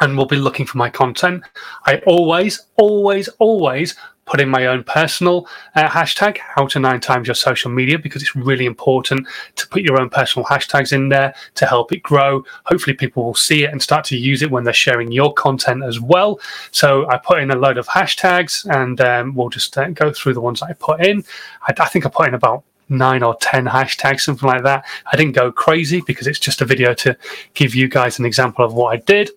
and 0.00 0.16
will 0.18 0.26
be 0.26 0.36
looking 0.36 0.66
for 0.66 0.78
my 0.78 0.90
content. 0.90 1.44
I 1.86 1.98
always, 2.06 2.66
always, 2.76 3.28
always 3.38 3.94
put 4.24 4.40
in 4.40 4.48
my 4.48 4.66
own 4.66 4.84
personal 4.84 5.46
uh, 5.74 5.88
hashtag, 5.88 6.38
how 6.38 6.66
to 6.66 6.78
nine 6.78 7.00
times 7.00 7.26
your 7.26 7.34
social 7.34 7.70
media, 7.70 7.98
because 7.98 8.22
it's 8.22 8.36
really 8.36 8.66
important 8.66 9.26
to 9.56 9.68
put 9.68 9.82
your 9.82 10.00
own 10.00 10.08
personal 10.08 10.46
hashtags 10.46 10.92
in 10.92 11.08
there 11.08 11.34
to 11.54 11.66
help 11.66 11.92
it 11.92 12.02
grow. 12.02 12.44
Hopefully, 12.64 12.94
people 12.94 13.24
will 13.24 13.34
see 13.34 13.64
it 13.64 13.72
and 13.72 13.82
start 13.82 14.04
to 14.06 14.16
use 14.16 14.42
it 14.42 14.50
when 14.50 14.64
they're 14.64 14.72
sharing 14.72 15.12
your 15.12 15.32
content 15.34 15.82
as 15.82 16.00
well. 16.00 16.40
So, 16.70 17.08
I 17.08 17.18
put 17.18 17.40
in 17.40 17.50
a 17.50 17.56
load 17.56 17.78
of 17.78 17.86
hashtags 17.86 18.64
and 18.70 19.00
um, 19.00 19.34
we'll 19.34 19.50
just 19.50 19.76
uh, 19.76 19.90
go 19.90 20.12
through 20.12 20.34
the 20.34 20.40
ones 20.40 20.62
I 20.62 20.72
put 20.72 21.04
in. 21.04 21.24
I, 21.62 21.74
I 21.78 21.88
think 21.88 22.06
I 22.06 22.08
put 22.08 22.28
in 22.28 22.34
about 22.34 22.64
nine 22.88 23.22
or 23.22 23.34
ten 23.36 23.66
hashtags, 23.66 24.20
something 24.20 24.48
like 24.48 24.62
that. 24.62 24.84
I 25.10 25.16
didn't 25.16 25.32
go 25.32 25.50
crazy 25.50 26.02
because 26.06 26.26
it's 26.26 26.38
just 26.38 26.60
a 26.60 26.64
video 26.64 26.94
to 26.94 27.16
give 27.54 27.74
you 27.74 27.88
guys 27.88 28.18
an 28.18 28.24
example 28.24 28.64
of 28.64 28.74
what 28.74 28.92
I 28.92 28.98
did. 28.98 29.30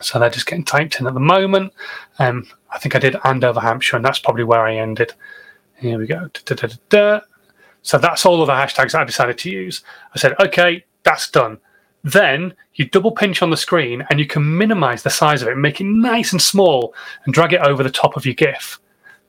So 0.00 0.18
they're 0.18 0.30
just 0.30 0.46
getting 0.46 0.64
typed 0.64 1.00
in 1.00 1.06
at 1.06 1.14
the 1.14 1.20
moment. 1.20 1.72
Um, 2.18 2.46
I 2.70 2.78
think 2.78 2.94
I 2.94 2.98
did 2.98 3.16
Andover, 3.24 3.60
Hampshire, 3.60 3.96
and 3.96 4.04
that's 4.04 4.18
probably 4.18 4.44
where 4.44 4.64
I 4.64 4.76
ended. 4.76 5.12
Here 5.76 5.98
we 5.98 6.06
go. 6.06 6.28
Da, 6.44 6.54
da, 6.54 6.68
da, 6.88 7.20
so 7.82 7.98
that's 7.98 8.26
all 8.26 8.40
of 8.40 8.48
the 8.48 8.52
hashtags 8.52 8.94
I 8.94 9.04
decided 9.04 9.38
to 9.38 9.50
use. 9.50 9.82
I 10.14 10.18
said, 10.18 10.34
okay, 10.40 10.84
that's 11.04 11.30
done. 11.30 11.58
Then 12.04 12.54
you 12.74 12.88
double 12.88 13.12
pinch 13.12 13.42
on 13.42 13.50
the 13.50 13.56
screen 13.56 14.04
and 14.10 14.18
you 14.18 14.26
can 14.26 14.56
minimize 14.56 15.02
the 15.02 15.10
size 15.10 15.42
of 15.42 15.48
it, 15.48 15.56
make 15.56 15.80
it 15.80 15.84
nice 15.84 16.32
and 16.32 16.40
small, 16.40 16.94
and 17.24 17.34
drag 17.34 17.52
it 17.52 17.60
over 17.60 17.82
the 17.82 17.90
top 17.90 18.16
of 18.16 18.24
your 18.24 18.34
GIF. 18.34 18.78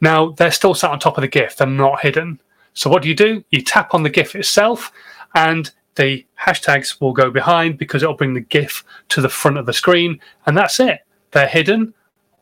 Now, 0.01 0.32
they're 0.32 0.51
still 0.51 0.73
sat 0.73 0.91
on 0.91 0.99
top 0.99 1.17
of 1.17 1.21
the 1.21 1.27
GIF, 1.27 1.58
they're 1.58 1.67
not 1.67 2.01
hidden. 2.01 2.39
So, 2.73 2.89
what 2.89 3.01
do 3.01 3.10
you 3.10 3.15
do? 3.15 3.43
You 3.49 3.62
tap 3.62 3.93
on 3.93 4.03
the 4.03 4.10
GIF 4.10 4.36
itself, 4.36 4.91
and 5.36 5.71
the 5.99 6.25
hashtags 6.41 6.99
will 7.01 7.12
go 7.12 7.29
behind 7.29 7.77
because 7.77 8.01
it'll 8.01 8.15
bring 8.15 8.33
the 8.33 8.39
GIF 8.39 8.85
to 9.09 9.19
the 9.21 9.27
front 9.27 9.57
of 9.57 9.65
the 9.65 9.73
screen, 9.73 10.19
and 10.45 10.57
that's 10.57 10.79
it. 10.79 11.01
They're 11.31 11.47
hidden. 11.47 11.93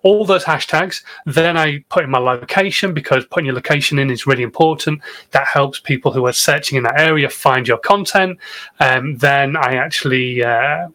All 0.03 0.25
those 0.25 0.43
hashtags. 0.43 1.03
Then 1.25 1.57
I 1.57 1.83
put 1.89 2.03
in 2.03 2.11
my 2.11 2.19
location 2.19 2.93
because 2.93 3.25
putting 3.25 3.47
your 3.47 3.55
location 3.55 3.97
in 3.97 4.11
is 4.11 4.27
really 4.27 4.43
important. 4.43 5.01
That 5.31 5.47
helps 5.47 5.79
people 5.79 6.11
who 6.11 6.27
are 6.27 6.33
searching 6.33 6.77
in 6.77 6.83
that 6.83 6.99
area 6.99 7.29
find 7.29 7.67
your 7.67 7.79
content. 7.79 8.37
Um, 8.79 9.17
then 9.17 9.57
I 9.57 9.73
actually 9.73 10.43
uh, 10.43 10.89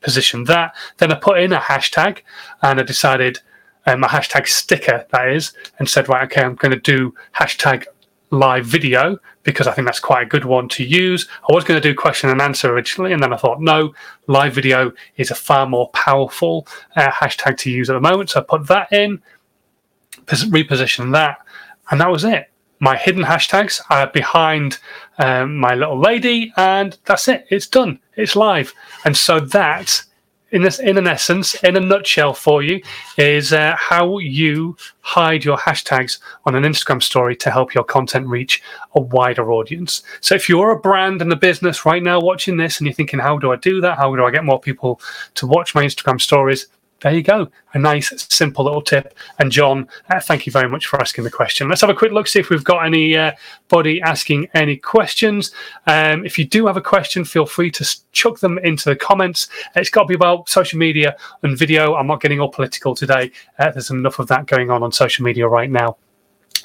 positioned 0.00 0.48
that. 0.48 0.74
Then 0.96 1.12
I 1.12 1.14
put 1.14 1.38
in 1.38 1.52
a 1.52 1.60
hashtag 1.60 2.18
and 2.60 2.80
I 2.80 2.82
decided 2.82 3.38
um, 3.86 4.02
hashtag 4.02 4.48
sticker, 4.48 5.06
that 5.10 5.28
is, 5.28 5.52
and 5.78 5.88
said, 5.88 6.08
right, 6.08 6.24
okay, 6.24 6.42
I'm 6.42 6.56
going 6.56 6.72
to 6.72 6.80
do 6.80 7.14
hashtag 7.36 7.86
live 8.30 8.66
video 8.66 9.18
because 9.42 9.66
I 9.66 9.72
think 9.72 9.86
that's 9.86 10.00
quite 10.00 10.22
a 10.22 10.28
good 10.28 10.44
one 10.44 10.68
to 10.70 10.84
use. 10.84 11.28
I 11.48 11.54
was 11.54 11.64
going 11.64 11.80
to 11.80 11.88
do 11.88 11.94
question 11.94 12.30
and 12.30 12.42
answer 12.42 12.72
originally, 12.72 13.12
and 13.12 13.22
then 13.22 13.32
I 13.32 13.36
thought, 13.36 13.60
no, 13.60 13.94
live 14.26 14.54
video 14.54 14.92
is 15.16 15.30
a 15.30 15.34
far 15.34 15.66
more 15.66 15.88
powerful 15.90 16.66
uh, 16.96 17.10
hashtag 17.10 17.56
to 17.58 17.70
use 17.70 17.88
at 17.88 17.94
the 17.94 18.00
moment. 18.00 18.30
So 18.30 18.40
I 18.40 18.42
put 18.42 18.66
that 18.68 18.92
in, 18.92 19.22
reposition 20.26 21.12
that, 21.12 21.38
and 21.90 22.00
that 22.00 22.10
was 22.10 22.24
it. 22.24 22.50
My 22.80 22.96
hidden 22.96 23.24
hashtags 23.24 23.80
are 23.90 24.06
behind 24.08 24.78
um, 25.18 25.56
my 25.56 25.74
little 25.74 25.98
lady, 25.98 26.52
and 26.56 26.96
that's 27.06 27.26
it. 27.26 27.46
It's 27.50 27.66
done. 27.66 27.98
It's 28.16 28.36
live. 28.36 28.72
And 29.04 29.16
so 29.16 29.40
that 29.40 30.04
in 30.50 30.62
this, 30.62 30.78
in 30.78 30.96
an 30.98 31.06
essence, 31.06 31.54
in 31.62 31.76
a 31.76 31.80
nutshell, 31.80 32.34
for 32.34 32.62
you, 32.62 32.80
is 33.16 33.52
uh, 33.52 33.74
how 33.76 34.18
you 34.18 34.76
hide 35.00 35.44
your 35.44 35.58
hashtags 35.58 36.18
on 36.46 36.54
an 36.54 36.64
Instagram 36.64 37.02
story 37.02 37.36
to 37.36 37.50
help 37.50 37.74
your 37.74 37.84
content 37.84 38.26
reach 38.26 38.62
a 38.94 39.00
wider 39.00 39.52
audience. 39.52 40.02
So, 40.20 40.34
if 40.34 40.48
you're 40.48 40.70
a 40.70 40.80
brand 40.80 41.20
and 41.22 41.32
a 41.32 41.36
business 41.36 41.84
right 41.84 42.02
now 42.02 42.20
watching 42.20 42.56
this, 42.56 42.78
and 42.78 42.86
you're 42.86 42.94
thinking, 42.94 43.20
"How 43.20 43.38
do 43.38 43.52
I 43.52 43.56
do 43.56 43.80
that? 43.80 43.98
How 43.98 44.14
do 44.14 44.24
I 44.24 44.30
get 44.30 44.44
more 44.44 44.60
people 44.60 45.00
to 45.34 45.46
watch 45.46 45.74
my 45.74 45.84
Instagram 45.84 46.20
stories?" 46.20 46.66
There 47.00 47.14
you 47.14 47.22
go. 47.22 47.48
A 47.74 47.78
nice, 47.78 48.12
simple 48.28 48.64
little 48.64 48.82
tip. 48.82 49.16
And 49.38 49.52
John, 49.52 49.86
uh, 50.10 50.20
thank 50.20 50.46
you 50.46 50.52
very 50.52 50.68
much 50.68 50.86
for 50.86 51.00
asking 51.00 51.24
the 51.24 51.30
question. 51.30 51.68
Let's 51.68 51.80
have 51.82 51.90
a 51.90 51.94
quick 51.94 52.12
look, 52.12 52.26
see 52.26 52.40
if 52.40 52.50
we've 52.50 52.64
got 52.64 52.84
anybody 52.84 54.02
uh, 54.02 54.08
asking 54.08 54.48
any 54.54 54.76
questions. 54.76 55.52
Um, 55.86 56.24
if 56.26 56.38
you 56.38 56.44
do 56.44 56.66
have 56.66 56.76
a 56.76 56.82
question, 56.82 57.24
feel 57.24 57.46
free 57.46 57.70
to 57.72 57.98
chuck 58.12 58.40
them 58.40 58.58
into 58.58 58.88
the 58.88 58.96
comments. 58.96 59.48
It's 59.76 59.90
got 59.90 60.02
to 60.02 60.08
be 60.08 60.14
about 60.14 60.48
social 60.48 60.78
media 60.78 61.16
and 61.42 61.56
video. 61.56 61.94
I'm 61.94 62.08
not 62.08 62.20
getting 62.20 62.40
all 62.40 62.48
political 62.48 62.96
today. 62.96 63.30
Uh, 63.58 63.70
there's 63.70 63.90
enough 63.90 64.18
of 64.18 64.26
that 64.28 64.46
going 64.46 64.70
on 64.70 64.82
on 64.82 64.90
social 64.90 65.24
media 65.24 65.46
right 65.46 65.70
now. 65.70 65.96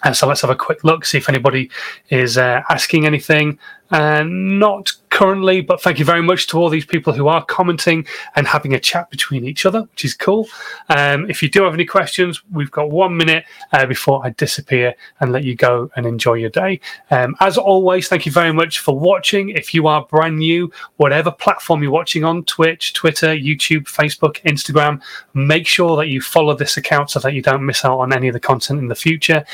And 0.03 0.15
so 0.15 0.27
let's 0.27 0.41
have 0.41 0.49
a 0.49 0.55
quick 0.55 0.83
look, 0.83 1.05
see 1.05 1.17
if 1.17 1.29
anybody 1.29 1.69
is 2.09 2.37
uh, 2.37 2.61
asking 2.69 3.05
anything. 3.05 3.57
Uh, 3.89 4.23
not 4.27 4.91
currently, 5.23 5.61
but 5.61 5.81
thank 5.81 5.99
you 5.99 6.03
very 6.03 6.21
much 6.21 6.47
to 6.47 6.59
all 6.59 6.67
these 6.67 6.85
people 6.85 7.13
who 7.13 7.29
are 7.29 7.45
commenting 7.45 8.05
and 8.35 8.45
having 8.45 8.73
a 8.73 8.79
chat 8.79 9.09
between 9.09 9.45
each 9.45 9.65
other, 9.65 9.83
which 9.83 10.03
is 10.03 10.13
cool. 10.13 10.45
Um, 10.89 11.29
if 11.29 11.41
you 11.41 11.49
do 11.49 11.63
have 11.63 11.73
any 11.73 11.85
questions, 11.85 12.41
we've 12.51 12.71
got 12.71 12.91
one 12.91 13.15
minute 13.15 13.45
uh, 13.71 13.85
before 13.85 14.19
I 14.25 14.31
disappear 14.31 14.93
and 15.21 15.31
let 15.31 15.45
you 15.45 15.55
go 15.55 15.89
and 15.95 16.05
enjoy 16.05 16.33
your 16.33 16.49
day. 16.49 16.81
Um, 17.09 17.37
as 17.39 17.57
always, 17.57 18.09
thank 18.09 18.25
you 18.25 18.33
very 18.33 18.51
much 18.51 18.79
for 18.79 18.99
watching. 18.99 19.47
If 19.47 19.73
you 19.73 19.87
are 19.87 20.05
brand 20.07 20.39
new, 20.39 20.69
whatever 20.97 21.31
platform 21.31 21.83
you're 21.83 21.91
watching 21.93 22.25
on 22.25 22.43
Twitch, 22.43 22.91
Twitter, 22.91 23.27
YouTube, 23.27 23.85
Facebook, 23.85 24.41
Instagram, 24.43 25.01
make 25.33 25.67
sure 25.67 25.95
that 25.95 26.09
you 26.09 26.19
follow 26.19 26.53
this 26.53 26.75
account 26.75 27.11
so 27.11 27.19
that 27.21 27.33
you 27.33 27.41
don't 27.41 27.65
miss 27.65 27.85
out 27.85 27.99
on 27.99 28.11
any 28.11 28.27
of 28.27 28.33
the 28.33 28.41
content 28.41 28.77
in 28.77 28.89
the 28.89 28.93
future. 28.95 29.45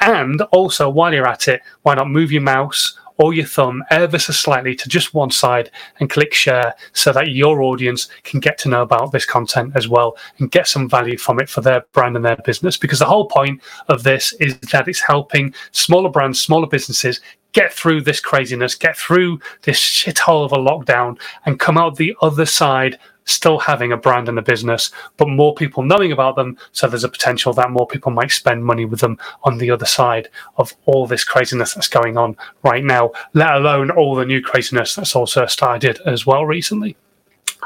And 0.00 0.40
also, 0.52 0.88
while 0.88 1.12
you're 1.12 1.28
at 1.28 1.48
it, 1.48 1.60
why 1.82 1.96
not 1.96 2.08
move 2.08 2.32
your 2.32 2.40
mouse 2.40 2.98
or 3.18 3.34
your 3.34 3.46
thumb 3.46 3.84
ever 3.90 4.18
so 4.18 4.32
slightly 4.32 4.74
to 4.74 4.88
just 4.88 5.14
one 5.14 5.30
side 5.30 5.70
and 6.00 6.08
click 6.08 6.32
share 6.32 6.74
so 6.92 7.12
that 7.12 7.28
your 7.28 7.62
audience 7.62 8.08
can 8.22 8.40
get 8.40 8.58
to 8.58 8.68
know 8.68 8.82
about 8.82 9.12
this 9.12 9.24
content 9.24 9.72
as 9.74 9.88
well 9.88 10.16
and 10.38 10.50
get 10.50 10.66
some 10.66 10.88
value 10.88 11.18
from 11.18 11.40
it 11.40 11.48
for 11.48 11.60
their 11.60 11.84
brand 11.92 12.16
and 12.16 12.24
their 12.24 12.36
business. 12.44 12.76
Because 12.76 13.00
the 13.00 13.04
whole 13.04 13.26
point 13.26 13.60
of 13.88 14.02
this 14.02 14.32
is 14.34 14.58
that 14.60 14.88
it's 14.88 15.00
helping 15.00 15.54
smaller 15.72 16.08
brands, 16.08 16.40
smaller 16.40 16.66
businesses 16.66 17.20
get 17.52 17.72
through 17.72 18.02
this 18.02 18.20
craziness, 18.20 18.74
get 18.74 18.96
through 18.96 19.40
this 19.62 19.80
shithole 19.80 20.44
of 20.44 20.52
a 20.52 20.56
lockdown, 20.56 21.18
and 21.46 21.58
come 21.58 21.78
out 21.78 21.96
the 21.96 22.16
other 22.22 22.46
side 22.46 22.98
still 23.28 23.58
having 23.58 23.92
a 23.92 23.96
brand 23.96 24.28
and 24.28 24.38
a 24.38 24.42
business, 24.42 24.90
but 25.16 25.28
more 25.28 25.54
people 25.54 25.82
knowing 25.82 26.12
about 26.12 26.36
them. 26.36 26.56
So 26.72 26.88
there's 26.88 27.04
a 27.04 27.08
potential 27.08 27.52
that 27.54 27.70
more 27.70 27.86
people 27.86 28.10
might 28.10 28.30
spend 28.30 28.64
money 28.64 28.84
with 28.84 29.00
them 29.00 29.18
on 29.44 29.58
the 29.58 29.70
other 29.70 29.86
side 29.86 30.28
of 30.56 30.74
all 30.86 31.06
this 31.06 31.24
craziness 31.24 31.74
that's 31.74 31.88
going 31.88 32.16
on 32.16 32.36
right 32.62 32.84
now, 32.84 33.12
let 33.34 33.54
alone 33.54 33.90
all 33.90 34.14
the 34.14 34.24
new 34.24 34.40
craziness 34.40 34.94
that's 34.94 35.14
also 35.14 35.46
started 35.46 36.00
as 36.06 36.26
well 36.26 36.46
recently. 36.46 36.96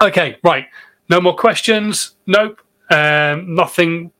Okay, 0.00 0.36
right. 0.42 0.66
No 1.08 1.20
more 1.20 1.36
questions. 1.36 2.16
Nope. 2.26 2.60
Um, 2.90 3.54
nothing 3.54 4.10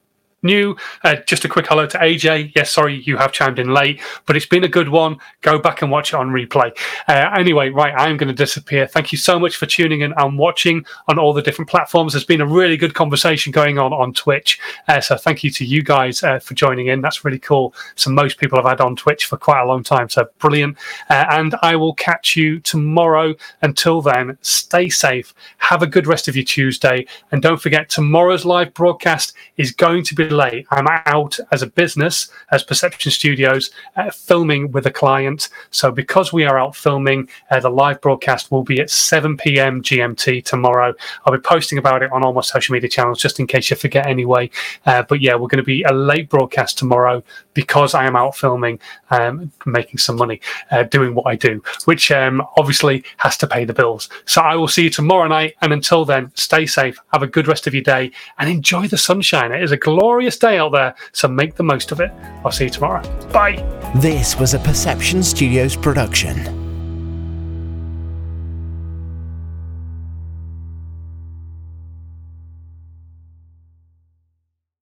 new. 0.43 0.77
Uh, 1.05 1.17
just 1.27 1.45
a 1.45 1.49
quick 1.49 1.67
hello 1.67 1.87
to 1.87 1.99
AJ. 1.99 2.53
Yes, 2.55 2.71
sorry 2.71 3.03
you 3.03 3.17
have 3.17 3.33
chimed 3.33 3.59
in 3.59 3.73
late, 3.73 4.01
but 4.27 4.37
it's 4.37 4.47
been 4.47 4.65
a 4.65 4.69
good 4.69 4.89
one. 4.89 5.19
Go 5.41 5.59
back 5.59 5.83
and 5.83 5.91
watch 5.91 6.13
it 6.13 6.17
on 6.17 6.31
replay. 6.31 6.77
Uh, 7.09 7.31
anyway, 7.37 7.71
right, 7.71 7.95
I'm 7.97 8.17
going 8.17 8.29
to 8.29 8.35
disappear. 8.35 8.87
Thank 8.87 9.13
you 9.13 9.19
so 9.19 9.39
much 9.39 9.57
for 9.57 9.67
tuning 9.67 10.01
in 10.01 10.13
and 10.17 10.39
watching 10.39 10.85
on 11.09 11.19
all 11.19 11.33
the 11.33 11.43
different 11.43 11.71
platforms. 11.71 12.13
There's 12.13 12.25
been 12.25 12.41
a 12.41 12.47
really 12.47 12.77
good 12.77 12.95
conversation 12.95 13.53
going 13.53 13.79
on 13.79 13.93
on 13.93 14.13
Twitch. 14.13 14.61
Uh, 14.89 15.01
so 15.01 15.17
thank 15.17 15.45
you 15.45 15.51
to 15.51 15.65
you 15.65 15.83
guys 15.83 16.23
uh, 16.23 16.39
for 16.39 16.55
joining 16.55 16.89
in. 16.89 17.01
That's 17.01 17.25
really 17.25 17.39
cool. 17.39 17.75
So 17.95 18.11
most 18.11 18.39
people 18.39 18.59
have 18.59 18.67
had 18.67 18.81
on 18.81 18.97
Twitch 18.97 19.27
for 19.27 19.37
quite 19.37 19.63
a 19.63 19.67
long 19.67 19.83
time. 19.83 20.09
So 20.09 20.29
brilliant. 20.39 20.77
Uh, 21.09 21.27
and 21.31 21.55
I 21.63 21.77
will 21.77 21.95
catch 21.95 22.37
you 22.37 22.61
tomorrow. 22.61 23.35
Until 23.63 24.03
then, 24.03 24.39
stay 24.43 24.89
safe. 24.89 25.35
Have 25.59 25.83
a 25.83 25.87
good 25.87 26.07
rest 26.07 26.29
of 26.29 26.37
your 26.37 26.45
Tuesday. 26.45 27.07
And 27.31 27.43
don't 27.43 27.61
forget, 27.61 27.89
tomorrow's 27.89 28.45
live 28.45 28.75
broadcast 28.75 29.35
is 29.57 29.73
going 29.73 30.05
to 30.05 30.15
be 30.15 30.29
I'm 30.71 30.87
out 31.07 31.39
as 31.51 31.63
a 31.63 31.67
business, 31.67 32.29
as 32.51 32.63
Perception 32.63 33.13
Studios, 33.13 33.71
uh, 33.97 34.11
filming 34.11 34.73
with 34.73 34.87
a 34.87 34.91
client. 34.91 35.49
So 35.71 35.91
because 35.91 36.33
we 36.33 36.45
are 36.45 36.59
out 36.59 36.75
filming, 36.75 37.29
uh, 37.51 37.61
the 37.61 37.71
live 37.71 38.01
broadcast 38.01 38.51
will 38.51 38.65
be 38.65 38.81
at 38.81 38.91
7 38.91 39.37
p.m. 39.37 39.83
GMT 39.83 40.45
tomorrow. 40.45 40.95
I'll 41.25 41.33
be 41.33 41.41
posting 41.41 41.79
about 41.79 42.03
it 42.03 42.13
on 42.13 42.25
all 42.25 42.33
my 42.33 42.41
social 42.41 42.73
media 42.73 42.89
channels 42.89 43.21
just 43.21 43.39
in 43.39 43.47
case 43.47 43.71
you 43.71 43.77
forget 43.77 44.07
anyway. 44.07 44.51
Uh, 44.87 45.03
but 45.03 45.21
yeah, 45.21 45.35
we're 45.35 45.49
going 45.49 45.59
to 45.59 45.63
be 45.63 45.83
a 45.83 45.93
late 45.93 46.29
broadcast 46.29 46.79
tomorrow 46.79 47.23
because 47.55 47.95
I 47.95 48.07
am 48.07 48.17
out 48.17 48.37
filming, 48.37 48.79
um, 49.11 49.53
making 49.67 49.99
some 49.99 50.17
money, 50.17 50.41
uh, 50.71 50.85
doing 50.85 51.15
what 51.15 51.27
I 51.27 51.37
do, 51.37 51.63
which 51.85 52.11
um, 52.11 52.43
obviously 52.57 53.05
has 53.19 53.37
to 53.39 53.47
pay 53.47 53.65
the 53.65 53.75
bills. 53.75 54.09
So 54.27 54.41
I 54.41 54.57
will 54.57 54.69
see 54.69 54.85
you 54.85 54.91
tomorrow 54.91 55.29
night. 55.29 55.57
And 55.61 55.73
until 55.73 56.05
then, 56.05 56.33
stay 56.35 56.67
safe, 56.67 56.99
have 57.13 57.23
a 57.23 57.27
good 57.27 57.49
rest 57.49 57.67
of 57.67 57.75
your 57.75 57.83
day, 57.83 58.11
and 58.39 58.49
enjoy 58.49 58.89
the 58.89 58.99
sunshine. 58.99 59.53
It 59.53 59.63
is 59.63 59.73
a 59.73 59.77
glorious 59.77 60.13
glorious 60.23 60.39
day 60.39 60.59
out 60.59 60.73
there, 60.73 60.95
so 61.13 61.29
make 61.29 61.55
the 61.55 61.63
most 61.63 61.93
of 61.93 62.01
it. 62.01 62.11
I'll 62.45 62.53
see 62.53 62.65
you 62.65 62.71
tomorrow. 62.71 63.03
Bye. 63.33 63.57
This 63.97 64.39
was 64.39 64.55
a 64.55 64.59
Perception 64.59 65.23
Studios 65.23 65.77
production. 65.77 66.62